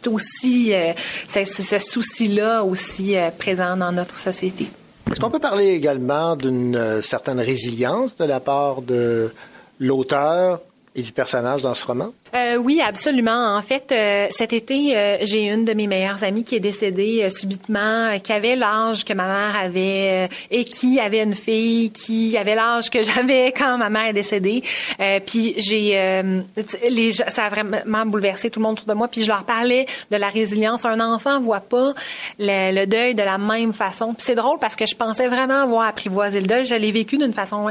[0.07, 0.93] aussi, euh,
[1.27, 4.67] ce souci-là aussi euh, présent dans notre société.
[5.11, 9.33] Est-ce qu'on peut parler également d'une euh, certaine résilience de la part de
[9.79, 10.61] l'auteur
[10.95, 12.13] et du personnage dans ce roman?
[12.35, 13.55] Euh, oui, absolument.
[13.55, 17.21] En fait, euh, cet été, euh, j'ai une de mes meilleures amies qui est décédée
[17.23, 21.35] euh, subitement, euh, qui avait l'âge que ma mère avait euh, et qui avait une
[21.35, 24.63] fille qui avait l'âge que j'avais quand ma mère est décédée.
[25.25, 26.21] Puis j'ai,
[26.89, 29.07] les, ça a vraiment bouleversé tout le monde autour de moi.
[29.07, 30.85] Puis je leur parlais de la résilience.
[30.85, 31.93] Un enfant voit pas
[32.39, 34.13] le, le deuil de la même façon.
[34.13, 36.65] Puis c'est drôle parce que je pensais vraiment avoir apprivoisé le deuil.
[36.65, 37.69] Je l'ai vécu d'une façon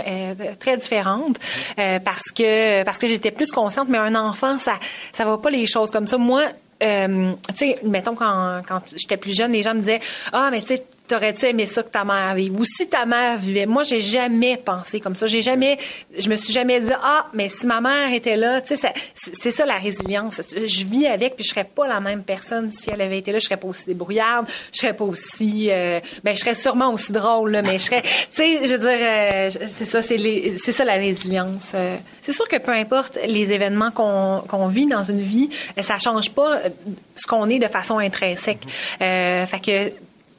[0.59, 1.39] très différente
[1.77, 3.89] parce que parce que j'étais plus consciente.
[3.89, 4.79] Mais un enfant, ça
[5.13, 6.19] ça va pas les choses comme ça.
[6.19, 6.45] Moi,
[6.83, 10.01] euh, tu sais, mettons quand quand j'étais plus jeune, les gens me disaient
[10.33, 12.61] ah mais tu sais T'aurais-tu aimé ça que ta mère vive?
[12.61, 13.67] Ou si ta mère vivait?
[13.67, 15.27] Moi, j'ai jamais pensé comme ça.
[15.27, 15.79] J'ai jamais,
[16.17, 19.51] je me suis jamais dit, ah, mais si ma mère était là, tu sais, c'est
[19.51, 20.41] ça la résilience.
[20.55, 23.39] Je vis avec, puis je serais pas la même personne si elle avait été là.
[23.39, 27.13] Je serais pas aussi débrouillarde, je serais pas aussi, euh, ben, je serais sûrement aussi
[27.13, 30.85] drôle, là, mais je serais, tu sais, je veux dire, euh, c'est ça, c'est ça
[30.85, 31.73] la résilience.
[31.75, 35.49] Euh, C'est sûr que peu importe les événements qu'on qu'on vit dans une vie,
[35.81, 36.69] ça change pas euh,
[37.17, 38.67] ce qu'on est de façon intrinsèque.
[38.99, 39.91] Fait que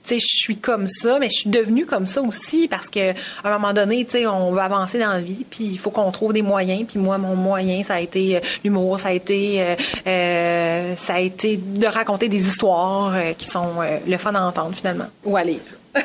[0.08, 3.52] je suis comme ça, mais je suis devenue comme ça aussi parce que à un
[3.58, 6.34] moment donné, tu sais, on veut avancer dans la vie, puis il faut qu'on trouve
[6.34, 6.86] des moyens.
[6.88, 9.76] Puis moi, mon moyen, ça a été euh, l'humour, ça a été, euh,
[10.08, 14.42] euh, ça a été de raconter des histoires euh, qui sont euh, le fun à
[14.42, 15.60] entendre finalement ou à lire.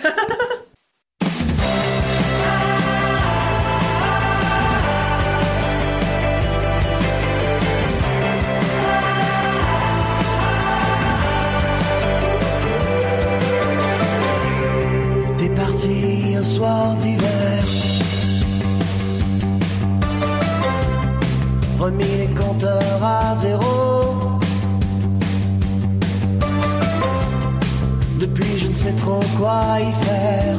[16.65, 17.63] soir d'hiver.
[21.79, 23.75] Remis les compteurs à zéro.
[28.23, 30.59] Depuis, je ne sais trop quoi y faire.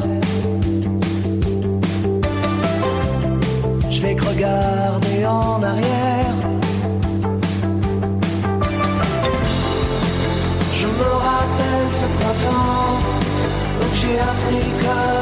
[3.94, 6.38] Je vais que regarder en arrière.
[10.80, 12.96] Je me rappelle ce printemps
[13.82, 15.15] où j'ai appris que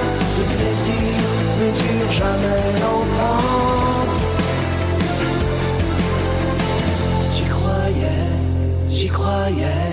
[2.14, 4.07] jamais longtemps.
[7.35, 8.30] J'y croyais,
[8.88, 9.93] j'y croyais.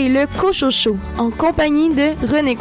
[0.00, 0.26] Le
[1.18, 2.56] en compagnie de René.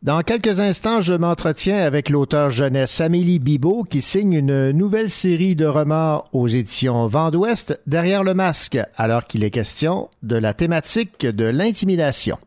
[0.00, 5.56] Dans quelques instants, je m'entretiens avec l'auteur jeunesse Amélie Bibot qui signe une nouvelle série
[5.56, 10.54] de romans aux éditions Vent d'Ouest derrière le masque, alors qu'il est question de la
[10.54, 12.38] thématique de l'intimidation.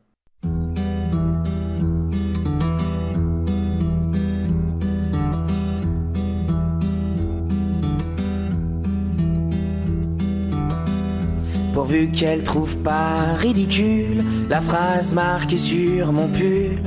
[11.73, 16.81] Pourvu qu'elle trouve pas ridicule la phrase marquée sur mon pull.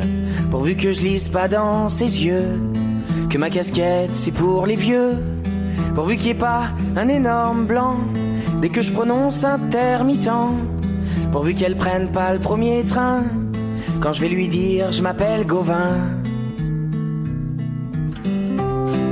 [0.51, 2.61] Pourvu que je lise pas dans ses yeux
[3.31, 5.15] que ma casquette c'est pour les vieux.
[5.94, 7.97] Pourvu qu'il n'y ait pas un énorme blanc
[8.61, 10.31] dès que je prononce intermittent.
[11.32, 13.24] Pourvu qu'elle prenne pas le premier train
[14.01, 15.97] quand je vais lui dire je m'appelle Gauvin.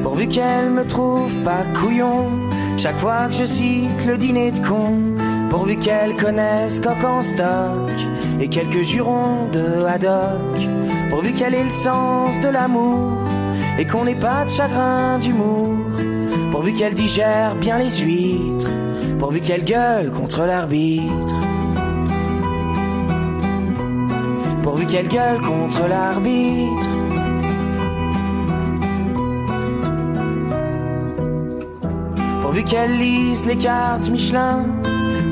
[0.03, 2.29] Pourvu qu'elle me trouve pas couillon
[2.77, 5.22] chaque fois que je cite le dîner de con.
[5.53, 7.91] Pourvu qu'elle connaisse coq en stock
[8.41, 10.57] et quelques jurons de haddock.
[11.11, 13.19] Pourvu qu'elle ait le sens de l'amour
[13.79, 15.77] et qu'on n'ait pas de chagrin d'humour.
[16.51, 18.67] Pourvu qu'elle digère bien les huîtres.
[19.19, 21.37] Pourvu qu'elle gueule contre l'arbitre.
[24.63, 26.89] Pourvu qu'elle gueule contre l'arbitre.
[32.41, 34.65] Pourvu qu'elle lise les cartes Michelin,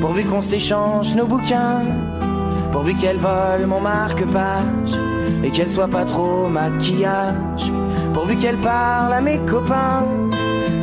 [0.01, 1.83] pourvu qu'on s'échange nos bouquins,
[2.71, 4.99] pourvu qu'elle vole mon marque-page.
[5.43, 7.71] Et qu'elle soit pas trop maquillage,
[8.13, 10.05] pourvu qu'elle parle à mes copains,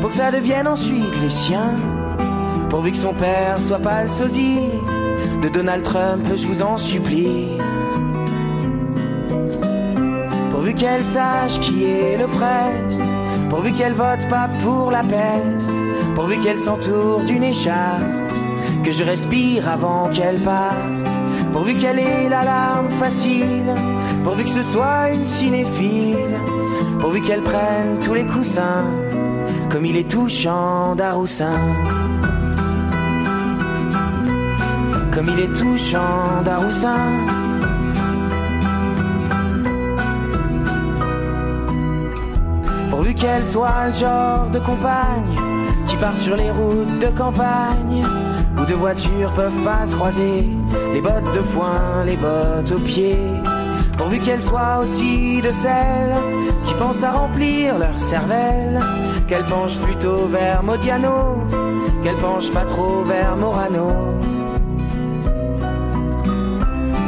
[0.01, 1.77] pour que ça devienne ensuite les siens,
[2.69, 4.59] pourvu que son père soit pas le sosie
[5.43, 7.51] de Donald Trump, je vous en supplie.
[10.51, 13.05] Pourvu qu'elle sache qui est le preste,
[13.49, 15.73] pourvu qu'elle vote pas pour la peste,
[16.17, 18.03] pourvu qu'elle s'entoure d'une écharpe,
[18.89, 20.79] que je respire avant qu'elle parte,
[21.53, 23.75] Pourvu qu'elle ait l'alarme facile,
[24.25, 26.35] pourvu que ce soit une cinéphile,
[26.99, 28.87] pourvu qu'elle prenne tous les coussins,
[29.71, 31.59] comme il est touchant d'Aroussin.
[35.13, 37.05] Comme il est touchant d'Aroussin.
[42.89, 45.37] Pourvu qu'elle soit le genre de compagne
[45.87, 48.05] qui part sur les routes de campagne
[48.69, 50.47] deux voitures peuvent pas se croiser,
[50.93, 53.19] les bottes de foin, les bottes aux pieds.
[53.97, 56.15] Pourvu qu'elle soit aussi de celles
[56.65, 58.79] qui pensent à remplir leur cervelle,
[59.27, 61.47] qu'elle penche plutôt vers Modiano,
[62.03, 63.91] qu'elle penche pas trop vers Morano.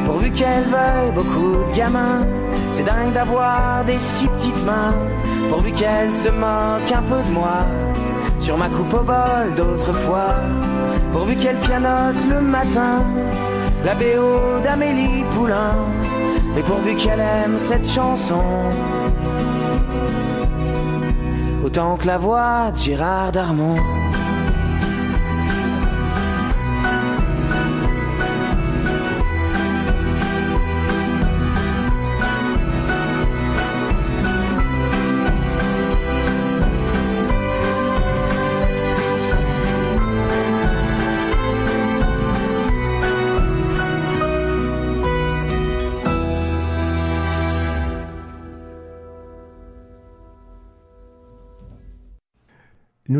[0.06, 2.26] Pourvu qu'elle veuille beaucoup de gamins,
[2.72, 4.94] c'est dingue d'avoir des si petites mains.
[5.50, 7.66] Pourvu qu'elle se moque un peu de moi,
[8.40, 10.34] sur ma coupe au bol d'autrefois.
[11.12, 13.04] Pourvu qu'elle pianote le matin,
[13.84, 15.76] la BO d'Amélie Poulain.
[16.56, 18.42] Et pourvu qu'elle aime cette chanson,
[21.64, 23.76] autant que la voix de Gérard Darmon.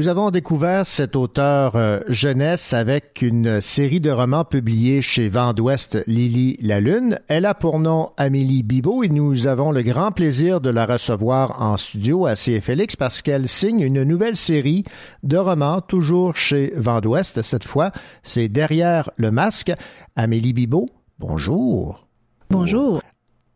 [0.01, 5.52] Nous avons découvert cet auteur euh, jeunesse avec une série de romans publiés chez Vent
[5.52, 7.20] d'Ouest Lily la Lune.
[7.28, 11.60] Elle a pour nom Amélie Bibot et nous avons le grand plaisir de la recevoir
[11.60, 14.85] en studio à CFLX parce qu'elle signe une nouvelle série
[15.22, 17.43] de romans toujours chez Vent d'Ouest.
[17.43, 17.90] Cette fois,
[18.22, 19.70] c'est Derrière le masque.
[20.16, 20.86] Amélie Bibot,
[21.18, 22.09] bonjour.
[22.48, 23.02] Bonjour.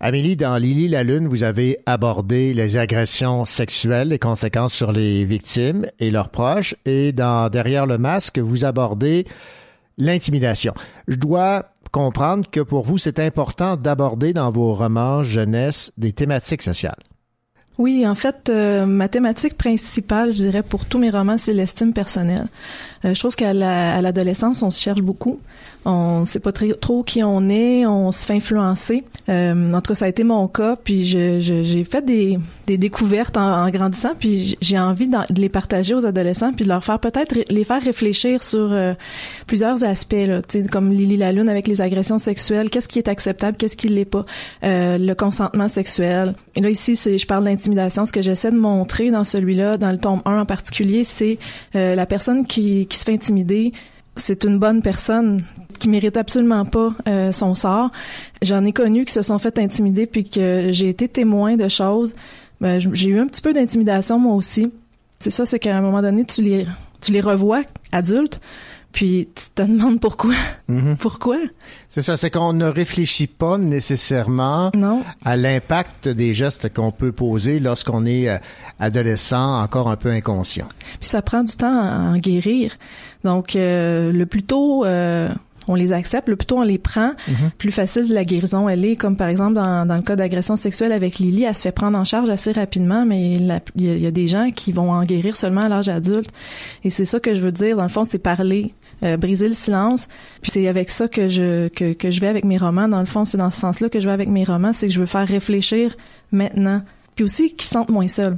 [0.00, 5.24] Amélie, dans Lily la Lune, vous avez abordé les agressions sexuelles, les conséquences sur les
[5.24, 6.74] victimes et leurs proches.
[6.84, 9.24] Et dans Derrière le masque, vous abordez
[9.96, 10.74] l'intimidation.
[11.06, 16.62] Je dois comprendre que pour vous, c'est important d'aborder dans vos romans jeunesse des thématiques
[16.62, 16.98] sociales.
[17.76, 21.92] Oui, en fait, euh, ma thématique principale, je dirais, pour tous mes romans, c'est l'estime
[21.92, 22.46] personnelle.
[23.04, 25.40] Euh, je trouve qu'à l'adolescence, on se cherche beaucoup.
[25.86, 29.04] On sait pas trop qui on est, on se fait influencer.
[29.28, 30.76] Euh, en tout cas, ça a été mon cas.
[30.82, 34.14] Puis j'ai fait des, découvertes en, grandissant.
[34.18, 37.82] Puis j'ai envie de les partager aux adolescents, puis de leur faire peut-être les faire
[37.82, 38.94] réfléchir sur euh,
[39.46, 40.40] plusieurs aspects, là,
[40.72, 42.70] comme Lily la Lune avec les agressions sexuelles.
[42.70, 44.24] Qu'est-ce qui est acceptable, qu'est-ce qui l'est pas?
[44.62, 46.34] Le consentement sexuel.
[46.54, 50.22] Et là ici, je parle Ce que j'essaie de montrer dans celui-là, dans le tome
[50.24, 51.38] 1 en particulier, c'est
[51.74, 53.72] euh, la personne qui, qui se fait intimider
[54.16, 55.42] c'est une bonne personne
[55.78, 57.90] qui mérite absolument pas euh, son sort.
[58.42, 62.14] J'en ai connu qui se sont fait intimider puis que j'ai été témoin de choses.
[62.60, 64.70] Ben, j'ai eu un petit peu d'intimidation moi aussi.
[65.18, 66.66] C'est ça, c'est qu'à un moment donné, tu les,
[67.00, 67.62] tu les revois
[67.92, 68.40] adultes,
[68.94, 70.32] puis tu te demandes pourquoi?
[70.68, 70.96] Mhm.
[70.96, 71.36] Pourquoi?
[71.90, 74.70] C'est ça, c'est qu'on ne réfléchit pas nécessairement
[75.24, 78.38] à l'impact des gestes qu'on peut poser lorsqu'on est euh,
[78.78, 80.68] adolescent, encore un peu inconscient.
[81.00, 82.72] Puis ça prend du temps à en guérir.
[83.24, 85.28] Donc, euh, le plus tôt euh,
[85.66, 87.50] on les accepte, le plus tôt on les prend, Mhm.
[87.56, 88.96] plus facile la guérison elle est.
[88.96, 91.96] Comme par exemple dans, dans le cas d'agression sexuelle avec Lily, elle se fait prendre
[91.98, 95.36] en charge assez rapidement, mais il y, y a des gens qui vont en guérir
[95.36, 96.28] seulement à l'âge adulte.
[96.84, 97.76] Et c'est ça que je veux dire.
[97.78, 98.74] Dans le fond, c'est parler.
[99.04, 100.08] Euh, briser le silence
[100.42, 103.06] puis c'est avec ça que je que, que je vais avec mes romans dans le
[103.06, 105.06] fond c'est dans ce sens-là que je vais avec mes romans c'est que je veux
[105.06, 105.96] faire réfléchir
[106.32, 106.82] maintenant
[107.14, 108.36] puis aussi qu'ils se sentent moins seuls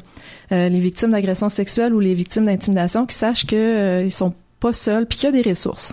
[0.52, 4.32] Euh, les victimes d'agression sexuelle ou les victimes d'intimidation qui sachent que euh, ils sont
[4.60, 5.93] pas seuls puis qu'il y a des ressources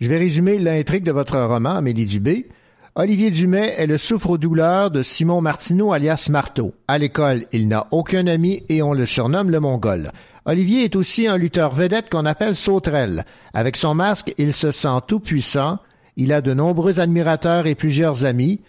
[0.00, 2.46] Je vais résumer l'intrigue de votre roman, Amélie Dubé.
[2.94, 6.72] Olivier Dumais est le souffre-douleur de Simon Martineau alias Marteau.
[6.88, 10.10] À l'école, il n'a aucun ami et on le surnomme le Mongol.
[10.48, 13.26] Olivier est aussi un lutteur vedette qu'on appelle Sauterelle.
[13.52, 15.76] Avec son masque, il se sent tout puissant.
[16.16, 18.62] Il a de nombreux admirateurs et plusieurs amis.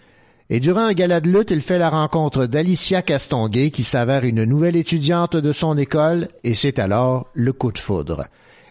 [0.50, 4.44] Et durant un gala de lutte, il fait la rencontre d'Alicia Castonguay, qui s'avère une
[4.44, 8.24] nouvelle étudiante de son école, et c'est alors le coup de foudre.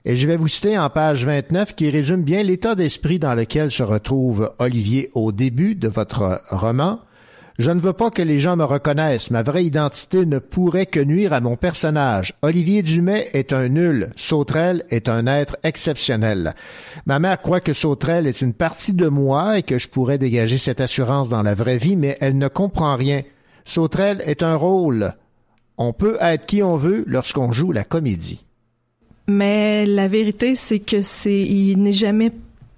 [0.05, 3.71] Et je vais vous citer en page 29 qui résume bien l'état d'esprit dans lequel
[3.71, 6.99] se retrouve Olivier au début de votre roman.
[7.59, 9.31] Je ne veux pas que les gens me reconnaissent.
[9.31, 12.33] Ma vraie identité ne pourrait que nuire à mon personnage.
[12.41, 14.11] Olivier Dumais est un nul.
[14.15, 16.53] Sauterelle est un être exceptionnel.
[17.05, 20.57] Ma mère croit que Sauterelle est une partie de moi et que je pourrais dégager
[20.57, 23.23] cette assurance dans la vraie vie, mais elle ne comprend rien.
[23.65, 25.15] Sauterelle est un rôle.
[25.77, 28.45] On peut être qui on veut lorsqu'on joue la comédie.
[29.27, 32.31] Mais la vérité, c'est que c'est, il n'est jamais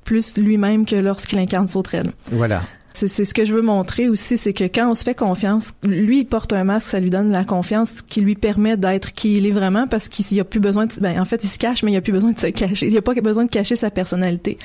[0.04, 2.14] plus lui-même que lorsqu'il incarne Sauterelle.
[2.32, 2.64] Voilà.
[2.94, 6.20] C'est ce que je veux montrer aussi, c'est que quand on se fait confiance, lui
[6.20, 9.46] il porte un masque, ça lui donne la confiance qui lui permet d'être qui il
[9.46, 11.84] est vraiment parce qu'il n'y a plus besoin de, ben en fait il se cache
[11.84, 13.50] mais il n'y a plus besoin de se cacher, il n'y a pas besoin de
[13.50, 14.58] cacher sa personnalité.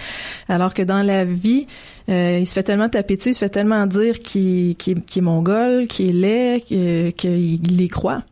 [0.48, 1.66] Alors que dans la vie,
[2.08, 5.86] euh, il se fait tellement taper dessus, il se fait tellement dire qu'il est mongol,
[5.86, 8.22] qu'il est laid, qu'il y croit,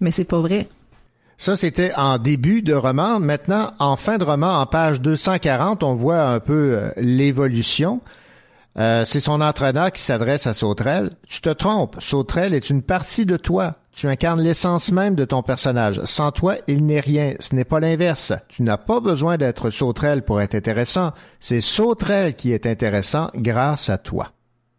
[0.00, 0.68] mais c'est pas vrai.
[1.36, 3.18] Ça, c'était en début de roman.
[3.18, 8.00] Maintenant, en fin de roman, en page 240, on voit un peu euh, l'évolution.
[8.76, 11.10] Euh, c'est son entraîneur qui s'adresse à Sauterelle.
[11.28, 11.96] Tu te trompes.
[12.00, 13.76] Sauterelle est une partie de toi.
[13.92, 16.00] Tu incarnes l'essence même de ton personnage.
[16.04, 17.34] Sans toi, il n'est rien.
[17.38, 18.32] Ce n'est pas l'inverse.
[18.48, 21.12] Tu n'as pas besoin d'être Sauterelle pour être intéressant.
[21.38, 24.32] C'est Sauterelle qui est intéressant grâce à toi.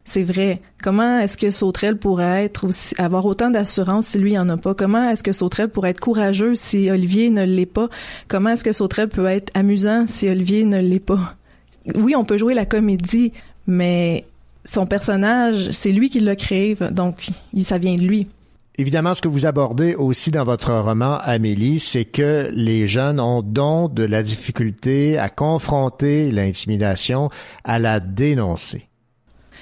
[0.03, 0.61] C'est vrai.
[0.83, 4.75] Comment est-ce que Sauterelle pourrait être aussi, avoir autant d'assurance si lui en a pas?
[4.75, 7.89] Comment est-ce que Sauterelle pourrait être courageux si Olivier ne l'est pas?
[8.27, 11.35] Comment est-ce que Sauterelle peut être amusant si Olivier ne l'est pas?
[11.95, 13.31] Oui, on peut jouer la comédie,
[13.67, 14.25] mais
[14.65, 17.29] son personnage, c'est lui qui l'a créé, donc
[17.59, 18.27] ça vient de lui.
[18.77, 23.41] Évidemment, ce que vous abordez aussi dans votre roman, Amélie, c'est que les jeunes ont
[23.41, 27.29] don de la difficulté à confronter l'intimidation,
[27.63, 28.87] à la dénoncer.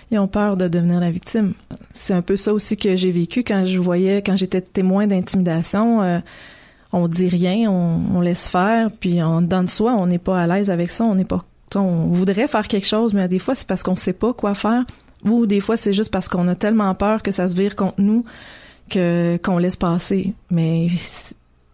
[0.10, 1.54] Ils ont peur de devenir la victime.
[1.92, 6.02] C'est un peu ça aussi que j'ai vécu quand je voyais, quand j'étais témoin d'intimidation.
[6.02, 6.20] euh,
[6.92, 10.40] on dit rien, on, on laisse faire, puis en dedans de soi, on n'est pas
[10.42, 11.44] à l'aise avec ça, on n'est pas,
[11.76, 14.84] on voudrait faire quelque chose, mais des fois c'est parce qu'on sait pas quoi faire,
[15.24, 18.00] ou des fois c'est juste parce qu'on a tellement peur que ça se vire contre
[18.00, 18.26] nous
[18.90, 20.34] que qu'on laisse passer.
[20.52, 20.90] Mais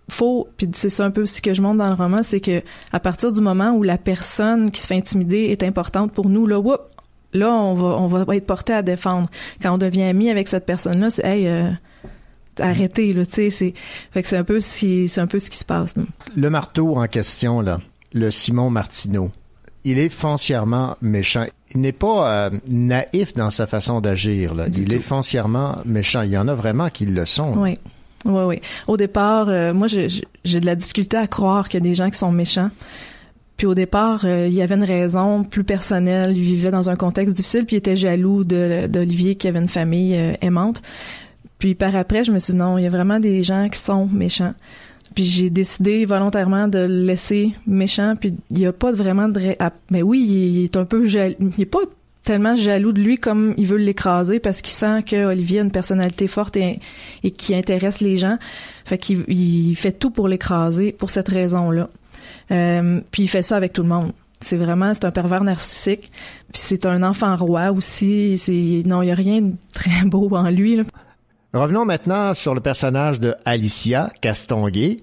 [0.09, 2.61] faut, puis c'est ça un peu ce que je montre dans le roman, c'est que
[2.91, 6.47] à partir du moment où la personne qui se fait intimider est importante pour nous,
[6.47, 6.81] là, whoop,
[7.33, 9.29] là on va on va être porté à défendre.
[9.61, 11.69] Quand on devient ami avec cette personne-là, c'est hey, euh,
[12.59, 13.73] arrêtez là, tu sais, c'est
[14.11, 15.95] fait que c'est un peu ce qui c'est un peu ce qui se passe.
[16.35, 17.79] Le marteau en question, là,
[18.13, 19.31] le Simon Martineau,
[19.85, 21.45] il est foncièrement méchant.
[21.73, 24.53] Il n'est pas euh, naïf dans sa façon d'agir.
[24.77, 26.21] Il est foncièrement méchant.
[26.23, 27.53] Il y en a vraiment qui le sont.
[27.57, 27.75] Oui.
[28.25, 28.61] Oui, oui.
[28.87, 30.09] Au départ, euh, moi, j'ai
[30.59, 32.69] de la difficulté à croire qu'il y a des gens qui sont méchants.
[33.55, 36.37] Puis au départ, euh, il y avait une raison plus personnelle.
[36.37, 39.67] Il vivait dans un contexte difficile, puis il était jaloux de- d'Olivier qui avait une
[39.69, 40.81] famille aimante.
[41.59, 43.79] Puis par après, je me suis dit non, il y a vraiment des gens qui
[43.79, 44.53] sont méchants.
[45.15, 48.15] Puis j'ai décidé volontairement de le laisser méchant.
[48.19, 49.55] Puis il n'y a pas vraiment de...
[49.59, 51.07] ah, Mais oui, il est un peu.
[51.07, 51.79] Il est pas
[52.23, 55.71] tellement jaloux de lui comme il veut l'écraser parce qu'il sent que Olivier a une
[55.71, 56.79] personnalité forte et,
[57.37, 58.37] qui intéresse les gens.
[58.85, 61.89] Fait qu'il il fait tout pour l'écraser pour cette raison-là.
[62.51, 64.11] Euh, puis il fait ça avec tout le monde.
[64.41, 66.11] C'est vraiment, c'est un pervers narcissique.
[66.53, 68.37] Puis c'est un enfant roi aussi.
[68.37, 70.79] C'est non, il y a rien de très beau en lui.
[71.53, 74.97] Revenons maintenant sur le personnage de Alicia Castonguay.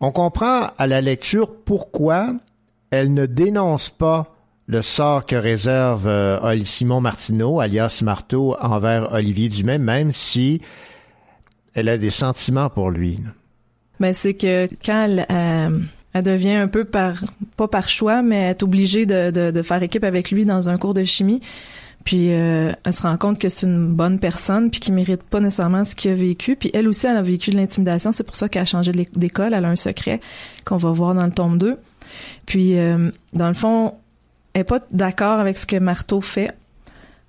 [0.00, 2.34] On comprend à la lecture pourquoi
[2.90, 4.32] elle ne dénonce pas
[4.68, 10.60] le sort que réserve euh, Simon Martineau, alias Marteau, envers Olivier Dumais, même si
[11.74, 13.18] elle a des sentiments pour lui.
[13.98, 15.80] Ben c'est que quand elle, euh,
[16.12, 17.14] elle devient un peu par
[17.56, 21.02] pas par choix, mais est obligée de faire équipe avec lui dans un cours de
[21.02, 21.40] chimie.
[22.08, 25.40] Puis euh, elle se rend compte que c'est une bonne personne puis qu'il mérite pas
[25.40, 26.56] nécessairement ce qu'il a vécu.
[26.56, 28.12] Puis elle aussi, elle a vécu de l'intimidation.
[28.12, 29.52] C'est pour ça qu'elle a changé d'école.
[29.52, 30.18] Elle a un secret
[30.64, 31.76] qu'on va voir dans le tome 2.
[32.46, 33.92] Puis euh, dans le fond,
[34.54, 36.52] elle est pas d'accord avec ce que Marteau fait,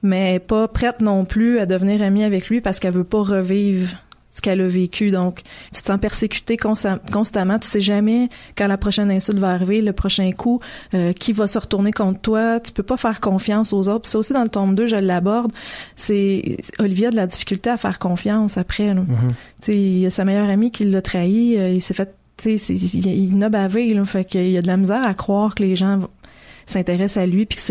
[0.01, 3.03] mais elle est pas prête non plus à devenir amie avec lui parce qu'elle veut
[3.03, 3.97] pas revivre
[4.31, 5.09] ce qu'elle a vécu.
[5.11, 5.41] Donc,
[5.73, 7.59] tu te sens persécuté constamment.
[7.59, 10.59] Tu sais jamais quand la prochaine insulte va arriver, le prochain coup,
[10.93, 12.59] euh, qui va se retourner contre toi.
[12.59, 14.01] Tu peux pas faire confiance aux autres.
[14.03, 15.51] Puis ça aussi, dans le tome 2, je l'aborde.
[15.95, 18.93] C'est Olivier a de la difficulté à faire confiance après.
[18.93, 19.01] là.
[19.61, 21.57] Tu sais, il y a sa meilleure amie qui l'a trahi.
[21.57, 22.13] euh, il s'est fait...
[22.37, 23.93] Tu sais, il, il a bavé.
[23.93, 25.99] Là, fait qu'il y a de la misère à croire que les gens
[26.67, 27.61] s'intéressent à lui puis que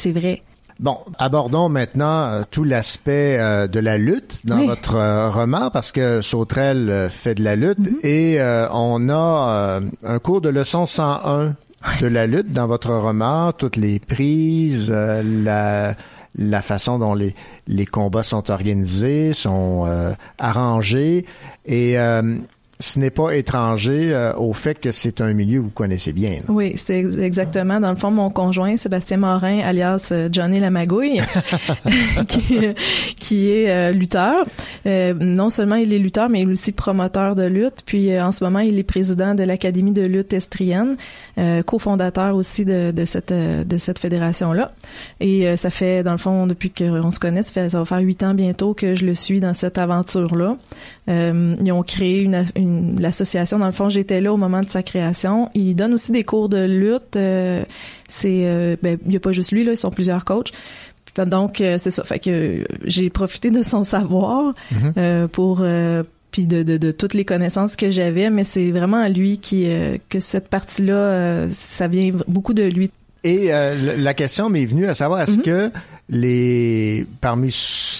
[0.00, 0.42] c'est vrai.
[0.80, 4.66] Bon, abordons maintenant euh, tout l'aspect euh, de la lutte dans Oui.
[4.66, 9.80] votre euh, roman parce que Sauterelle fait de la lutte et euh, on a euh,
[10.06, 11.54] un cours de leçon 101
[12.00, 15.94] de la lutte dans votre roman, toutes les prises, euh, la
[16.36, 17.34] la façon dont les
[17.68, 21.26] les combats sont organisés, sont euh, arrangés
[21.66, 22.38] et euh,
[22.80, 26.30] ce n'est pas étranger euh, au fait que c'est un milieu que vous connaissez bien.
[26.30, 26.40] là.
[26.48, 27.78] Oui, c'est ex- exactement.
[27.78, 31.20] Dans le fond, mon conjoint, Sébastien Morin, alias euh, Johnny Lamagouille,
[32.28, 32.58] qui,
[33.18, 34.44] qui est euh, lutteur.
[34.86, 37.82] Euh, non seulement il est lutteur, mais il est aussi promoteur de lutte.
[37.86, 40.96] Puis euh, en ce moment, il est président de l'Académie de lutte estrienne,
[41.40, 44.70] euh, cofondateur aussi de, de cette euh, de cette fédération-là.
[45.20, 47.84] Et euh, ça fait, dans le fond, depuis qu'on se connaît, ça, fait, ça va
[47.84, 50.56] faire huit ans bientôt que je le suis dans cette aventure-là.
[51.08, 53.58] Euh, ils ont créé une, une l'association.
[53.58, 55.48] Dans le fond, j'étais là au moment de sa création.
[55.54, 57.16] Ils donnent aussi des cours de lutte.
[58.08, 60.52] c'est, ben, il y a pas juste lui là, ils sont plusieurs coachs.
[61.16, 62.04] Donc c'est ça.
[62.04, 64.92] Fait que j'ai profité de son savoir Mhm.
[64.96, 65.62] euh, pour
[66.30, 69.64] puis de, de, de toutes les connaissances que j'avais, mais c'est vraiment à lui qui
[69.66, 72.90] euh, que cette partie-là, euh, ça vient beaucoup de lui.
[73.24, 75.42] Et euh, la question m'est venue à savoir est-ce Mhm.
[75.42, 75.70] que
[76.08, 77.54] les parmi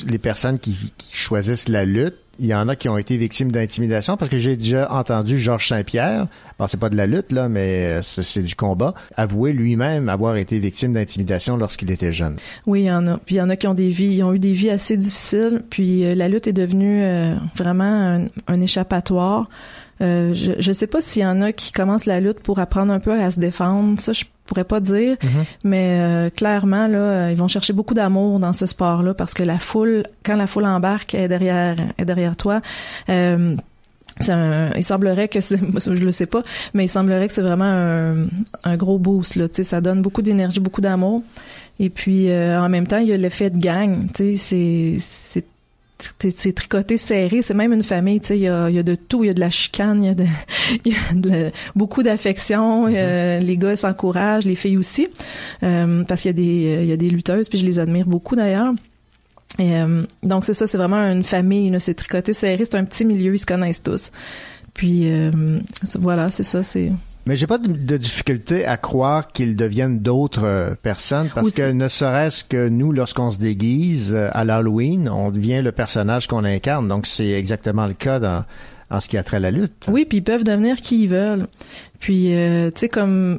[0.08, 3.52] les personnes qui, qui choisissent la lutte, il y en a qui ont été victimes
[3.52, 6.26] d'intimidation parce que j'ai déjà entendu Georges Saint-Pierre,
[6.58, 10.36] bon c'est pas de la lutte là, mais euh, c'est du combat, avouer lui-même avoir
[10.36, 12.36] été victime d'intimidation lorsqu'il était jeune.
[12.66, 13.18] Oui, il y en a.
[13.18, 14.96] Puis il y en a qui ont des vies, ils ont eu des vies assez
[14.96, 15.62] difficiles.
[15.68, 19.48] Puis euh, la lutte est devenue euh, vraiment un, échappatoire.
[20.00, 23.00] Je je sais pas s'il y en a qui commencent la lutte pour apprendre un
[23.00, 24.00] peu à se défendre.
[24.00, 24.12] Ça,
[24.50, 25.16] pourrais pas dire.
[25.64, 29.42] Mais euh, clairement, là, euh, ils vont chercher beaucoup d'amour dans ce sport-là parce que
[29.42, 32.60] la foule, quand la foule embarque, est derrière, est derrière toi.
[33.08, 33.54] Euh,
[34.18, 35.56] c'est un- il semblerait que c'est,
[35.96, 36.42] je le sais pas,
[36.74, 38.24] mais il semblerait que c'est vraiment un,
[38.64, 39.48] un gros boost là.
[39.48, 41.22] Tu ça donne beaucoup d'énergie, beaucoup d'amour.
[41.78, 44.06] Et puis euh, en même temps, il y a l'effet de gang.
[44.14, 45.44] Tu sais, c'est
[46.18, 48.94] c'est tricoté serré, c'est même une famille, tu sais, il y a, y a de
[48.94, 50.24] tout, il y a de la chicane, il y a, de,
[50.84, 55.08] il y a de la- beaucoup d'affection, euh, les gars s'encouragent, les filles aussi,
[55.62, 58.06] euh, parce qu'il y a des il y a des lutteuses, puis je les admire
[58.06, 58.72] beaucoup d'ailleurs.
[59.58, 63.04] Et, euh, donc c'est ça, c'est vraiment une famille, c'est tricoté serré, c'est un petit
[63.04, 64.12] milieu, ils se connaissent tous.
[64.74, 65.30] Puis euh,
[65.98, 66.92] voilà, c'est ça, c'est
[67.30, 71.56] Mais j'ai pas de, de difficulté à croire qu'ils deviennent d'autres euh, personnes parce Aussi.
[71.58, 76.26] que ne serait-ce que nous, lorsqu'on se déguise euh, à l'Halloween, on devient le personnage
[76.26, 76.88] qu'on incarne.
[76.88, 78.44] Donc c'est exactement le cas dans
[78.90, 79.86] en ce qui a trait à la lutte.
[79.86, 81.46] Oui, puis ils peuvent devenir qui ils veulent.
[82.00, 83.38] Puis, euh, tu sais, comme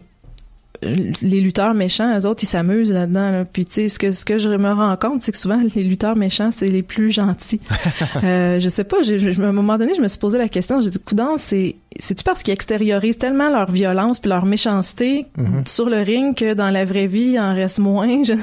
[0.83, 3.29] les lutteurs méchants, eux autres, ils s'amusent là-dedans.
[3.31, 3.45] là.
[3.45, 5.83] Puis, tu sais, ce que, ce que je me rends compte, c'est que souvent, les
[5.83, 7.61] lutteurs méchants, c'est les plus gentils.
[8.23, 10.49] euh, je sais pas, j'ai- je- à un moment donné, je me suis posé la
[10.49, 15.25] question, j'ai dit, coudon, c'est, c'est-tu parce qu'ils extériorisent tellement leur violence puis leur méchanceté
[15.37, 15.63] Mhm.
[15.67, 18.23] sur le ring que dans la vraie vie, il en reste moins?
[18.23, 18.33] Je,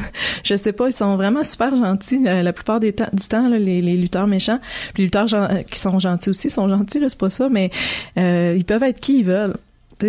[0.44, 3.48] je sais pas, ils sont vraiment super gentils euh, la plupart des temps, du temps,
[3.48, 4.59] là, les, les lutteurs méchants.
[4.94, 7.70] Puis les lutteurs euh, qui sont gentils aussi sont gentils, là, c'est pas ça, mais
[8.16, 9.56] euh, ils peuvent être qui ils veulent.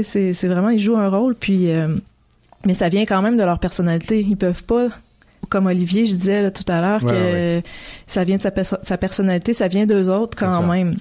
[0.04, 1.72] C'est vraiment, ils jouent un rôle, puis...
[1.72, 1.88] euh,
[2.66, 4.26] mais ça vient quand même de leur personnalité.
[4.28, 4.88] Ils peuvent pas,
[5.50, 7.64] comme Olivier, je disais là, tout à l'heure, Ouais, que ouais.
[8.08, 10.96] ça vient de sa, perso- sa personnalité, ça vient d'eux autres quand même.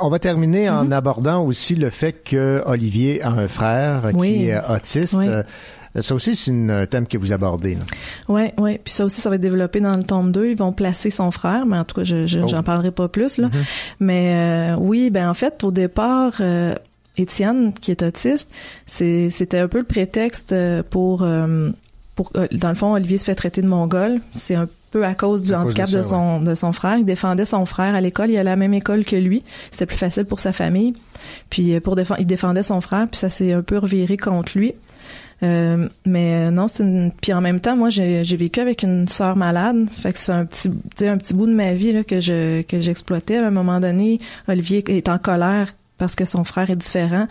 [0.00, 4.34] On va terminer en abordant aussi le fait que Olivier a un frère euh, Oui.
[4.34, 5.14] qui est autiste.
[5.18, 5.26] Oui.
[5.26, 5.42] Euh,
[6.00, 7.74] Ça aussi, c'est un thème que vous abordez.
[7.74, 7.80] là.
[8.28, 8.80] Ouais, ouais.
[8.84, 10.50] Puis ça aussi, ça va être développé dans le tome 2.
[10.50, 12.46] Ils vont placer son frère, mais en tout cas, je, je- Oh.
[12.46, 13.48] j'en parlerai pas plus là.
[13.48, 13.64] Mhm.
[13.98, 16.76] Mais euh, oui, ben en fait, au départ, euh,
[17.16, 18.50] Étienne, qui est autiste,
[18.86, 21.70] c'était un peu le prétexte euh, pour, euh,
[22.14, 24.20] pour euh, dans le fond, Olivier se fait traiter de mongol.
[24.30, 26.72] C'est un peu à cause du À cause handicap de ça, de, son de son
[26.72, 26.98] frère.
[26.98, 28.30] Il défendait son frère à l'école.
[28.30, 29.42] Il allait à la même école que lui.
[29.70, 30.94] C'était plus facile pour sa famille.
[31.50, 33.06] Puis pour défendre, il défendait son frère.
[33.08, 34.74] Puis ça s'est un peu reviré contre lui.
[35.42, 37.12] Euh, mais non, c'est une.
[37.20, 39.86] Puis en même temps, moi, j'ai vécu avec une sœur malade.
[39.90, 40.70] Fait que c'est un petit,
[41.02, 43.38] un bout de ma vie là, que je que j'exploitais.
[43.38, 44.18] À un moment donné,
[44.48, 47.28] Olivier est en colère parce que son frère est différent.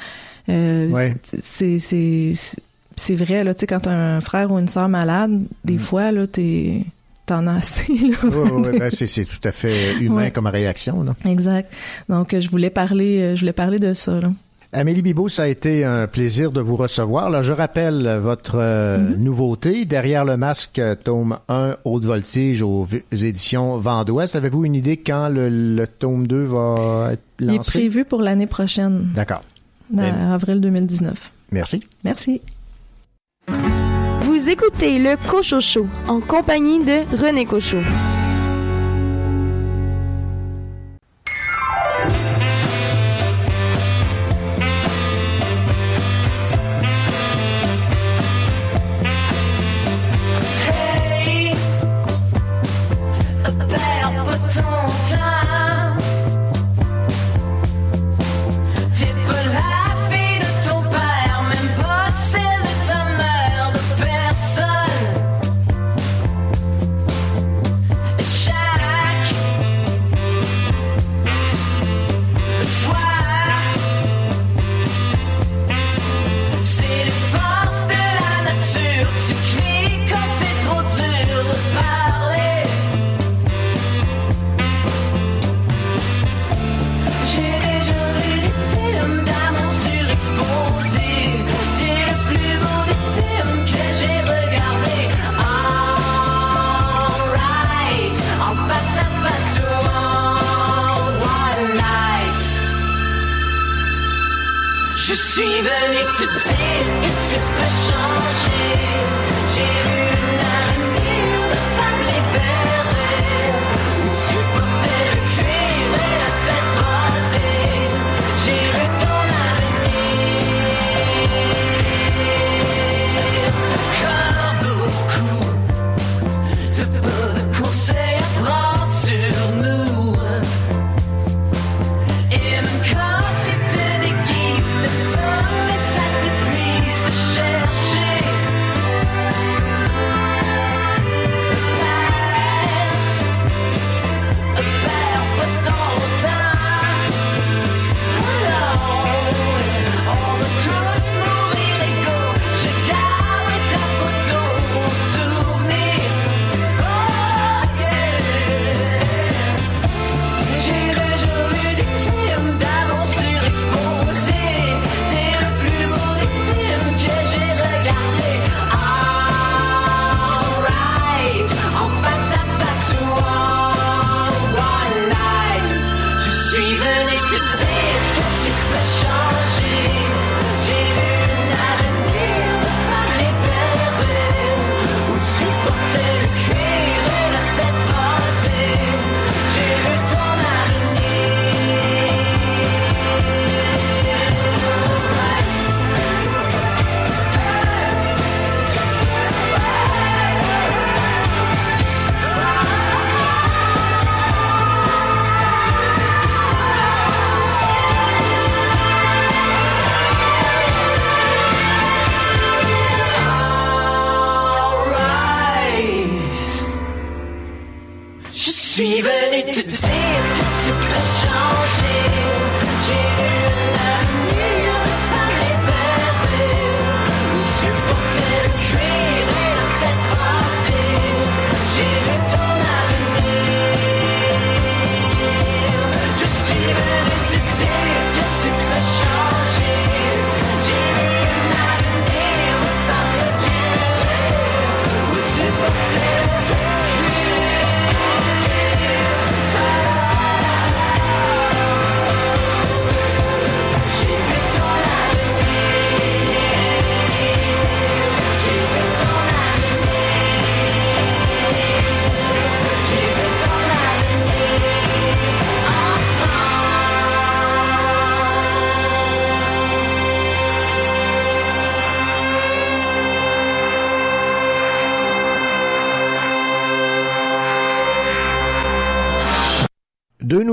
[0.48, 1.14] Euh, Ouais.
[1.26, 3.54] c'est vrai là.
[3.54, 6.86] Tu sais, quand un frère ou une sœur malade, des fois là, t'es
[7.26, 7.94] t'en as assez.
[7.94, 8.18] Là.
[8.24, 10.32] Oui, ben, c'est, c'est tout à fait humain Ouais.
[10.32, 11.04] comme réaction.
[11.04, 11.14] Là.
[11.26, 11.72] Exact.
[12.10, 14.20] Donc, euh, je voulais parler, euh, je voulais parler de ça.
[14.20, 14.32] Là.
[14.72, 17.32] Amélie Bibot, ça a été un plaisir de vous recevoir.
[17.32, 19.16] Là, je rappelle votre euh, Mhm.
[19.24, 24.36] nouveauté, Derrière le masque, euh, tome 1, Haute Voltige aux éditions Vent d'Ouest.
[24.36, 27.80] Avez-vous une idée quand le, le tome 2 va être Il est lancé?
[27.80, 29.42] prévu pour l'année prochaine, D'accord.
[29.92, 31.32] en Ben- avril 2019.
[31.52, 31.82] Merci.
[32.04, 32.40] Merci.
[34.22, 37.78] Vous écoutez le Cochot Show en compagnie de René Cochot.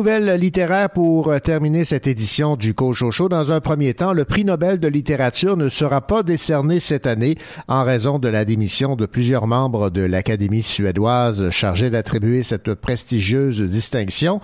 [0.06, 3.28] Deux nouvelles littéraires pour euh, terminer cette édition du Cochocho.
[3.28, 7.36] Dans un premier temps, le prix Nobel de littérature ne sera pas décerné cette année
[7.66, 13.60] en raison de la démission de plusieurs membres de l'Académie suédoise chargée d'attribuer cette prestigieuse
[13.60, 14.40] distinction,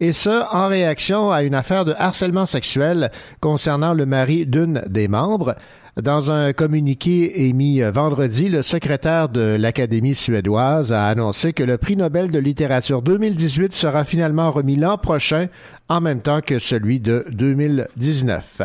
[0.00, 3.10] et ce, en réaction à une affaire de harcèlement sexuel
[3.40, 5.54] concernant le mari d'une des membres.
[6.02, 11.96] Dans un communiqué émis vendredi, le secrétaire de l'Académie suédoise a annoncé que le prix
[11.96, 15.46] Nobel de littérature 2018 sera finalement remis l'an prochain,
[15.88, 18.60] en même temps que celui de 2019.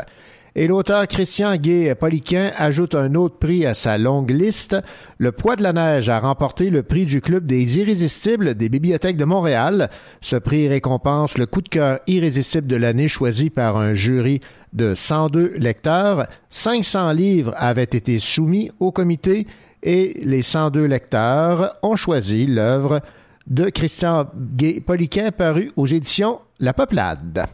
[0.56, 4.76] Et l'auteur Christian Gay-Poliquin ajoute un autre prix à sa longue liste.
[5.18, 9.16] Le Poids de la neige a remporté le prix du Club des Irrésistibles des Bibliothèques
[9.16, 9.90] de Montréal.
[10.20, 14.42] Ce prix récompense le coup de cœur irrésistible de l'année choisi par un jury
[14.74, 16.28] de 102 lecteurs.
[16.50, 19.48] 500 livres avaient été soumis au comité
[19.84, 23.02] et les 102 lecteurs ont choisi l'œuvre
[23.48, 27.46] de Christian Gay-Poliquin paru aux éditions La Peuplade.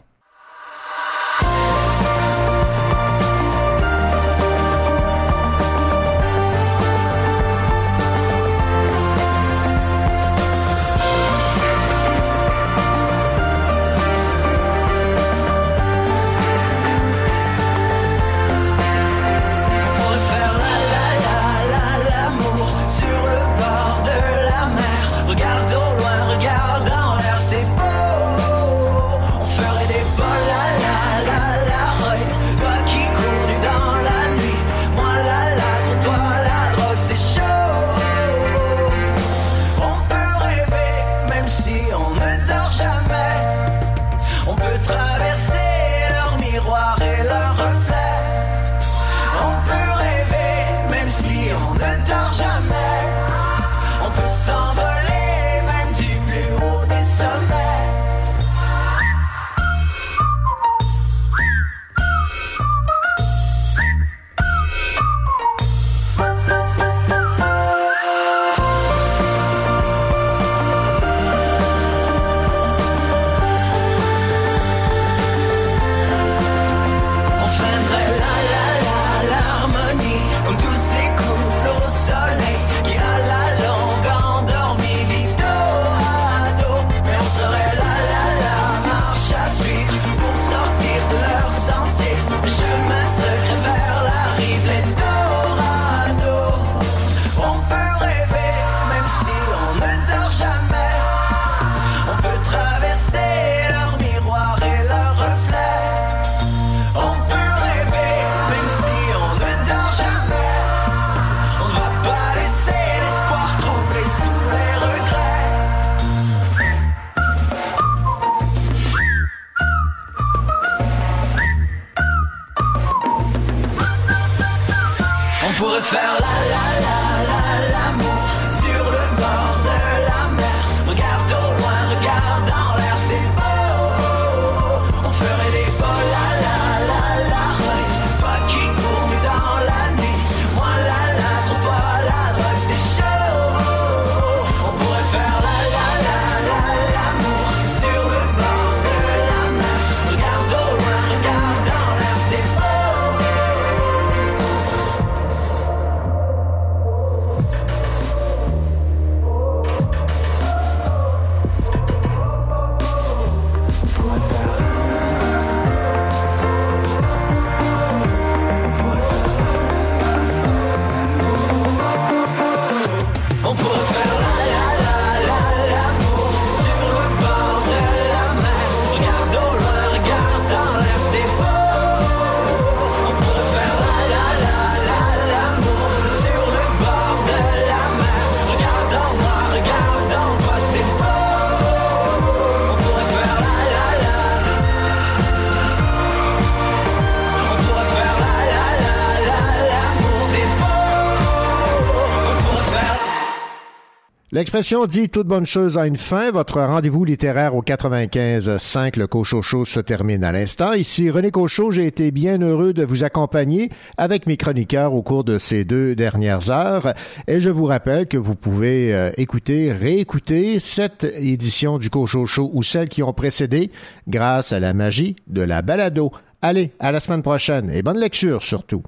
[204.30, 206.30] L'expression dit toute bonne chose a une fin.
[206.30, 210.74] Votre rendez-vous littéraire au 95.5, le Cochocho, se termine à l'instant.
[210.74, 215.24] Ici René Cochot, j'ai été bien heureux de vous accompagner avec mes chroniqueurs au cours
[215.24, 216.92] de ces deux dernières heures.
[217.26, 222.62] Et je vous rappelle que vous pouvez euh, écouter, réécouter cette édition du Cochocho ou
[222.62, 223.70] celles qui ont précédé
[224.08, 226.12] grâce à la magie de la balado.
[226.42, 228.82] Allez, à la semaine prochaine et bonne lecture surtout.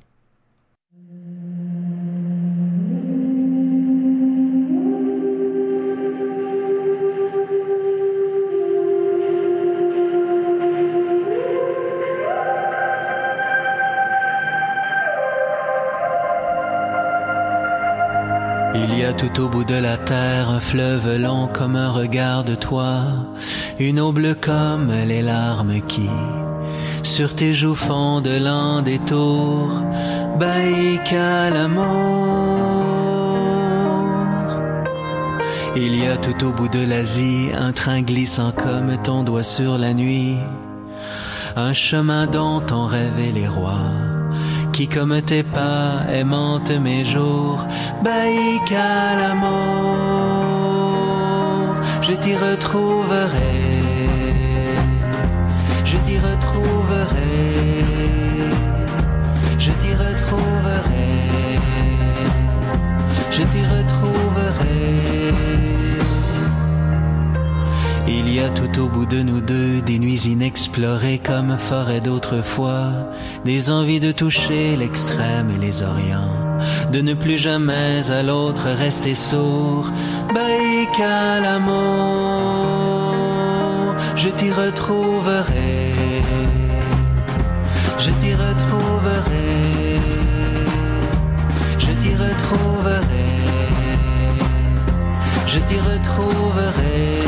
[19.13, 23.03] Tout au bout de la terre un fleuve long comme un regard de toi,
[23.79, 26.09] une eau bleue comme les larmes qui,
[27.03, 29.83] sur tes joues font de lents détours,
[30.39, 31.87] baïque à l'amour.
[35.77, 39.79] Il y a tout au bout de l'Asie un train glissant comme ton doigt sur
[39.79, 40.37] la nuit,
[41.57, 44.10] un chemin dont ont rêvé les rois
[44.73, 47.67] qui comme tes pas aimante mes jours,
[48.03, 49.51] baïque à l'amour,
[52.03, 53.70] je t'y retrouverai,
[68.33, 72.93] Il y a tout au bout de nous deux des nuits inexplorées comme forêt d'autrefois,
[73.45, 76.37] des envies de toucher l'extrême et les orients,
[76.93, 79.91] de ne plus jamais à l'autre rester sourd,
[80.33, 81.59] baïque à
[84.15, 85.91] je t'y retrouverai,
[87.99, 89.99] je t'y retrouverai,
[91.81, 93.27] je t'y retrouverai,
[95.49, 97.20] je t'y retrouverai.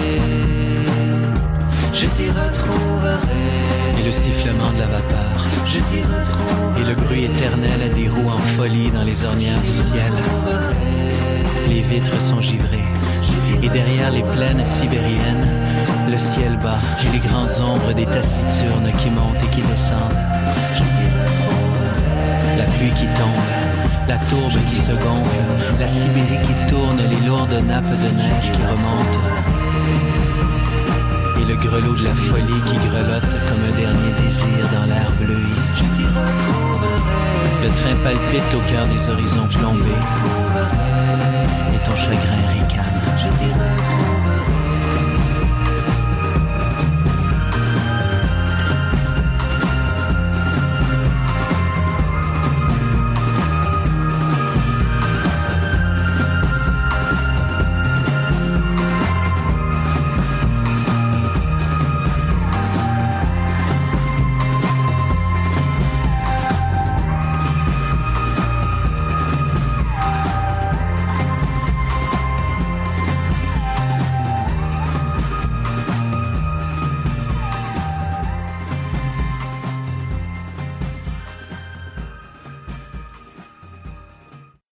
[2.02, 4.00] Je t'y retrouverai.
[4.00, 5.46] Et le sifflement de la vapeur.
[5.68, 6.80] Je t'y retrouverai.
[6.80, 10.12] Et le bruit éternel des roues en folie dans les ornières du ciel.
[11.68, 12.88] Les vitres sont givrées.
[13.62, 15.46] Et derrière les plaines sibériennes,
[16.10, 20.18] le ciel bas et les grandes ombres des taciturnes qui montent et qui descendent.
[22.58, 23.46] La pluie qui tombe,
[24.08, 25.38] la tourbe qui se gonfle,
[25.78, 29.61] la Sibérie qui tourne, les lourdes nappes de neige qui remontent
[31.52, 35.36] le grelot de la folie qui grelotte comme un dernier désir dans l'air bleu.
[37.62, 39.90] Le train palpite au cœur des horizons plombés.
[41.74, 43.91] Et ton chagrin ricane.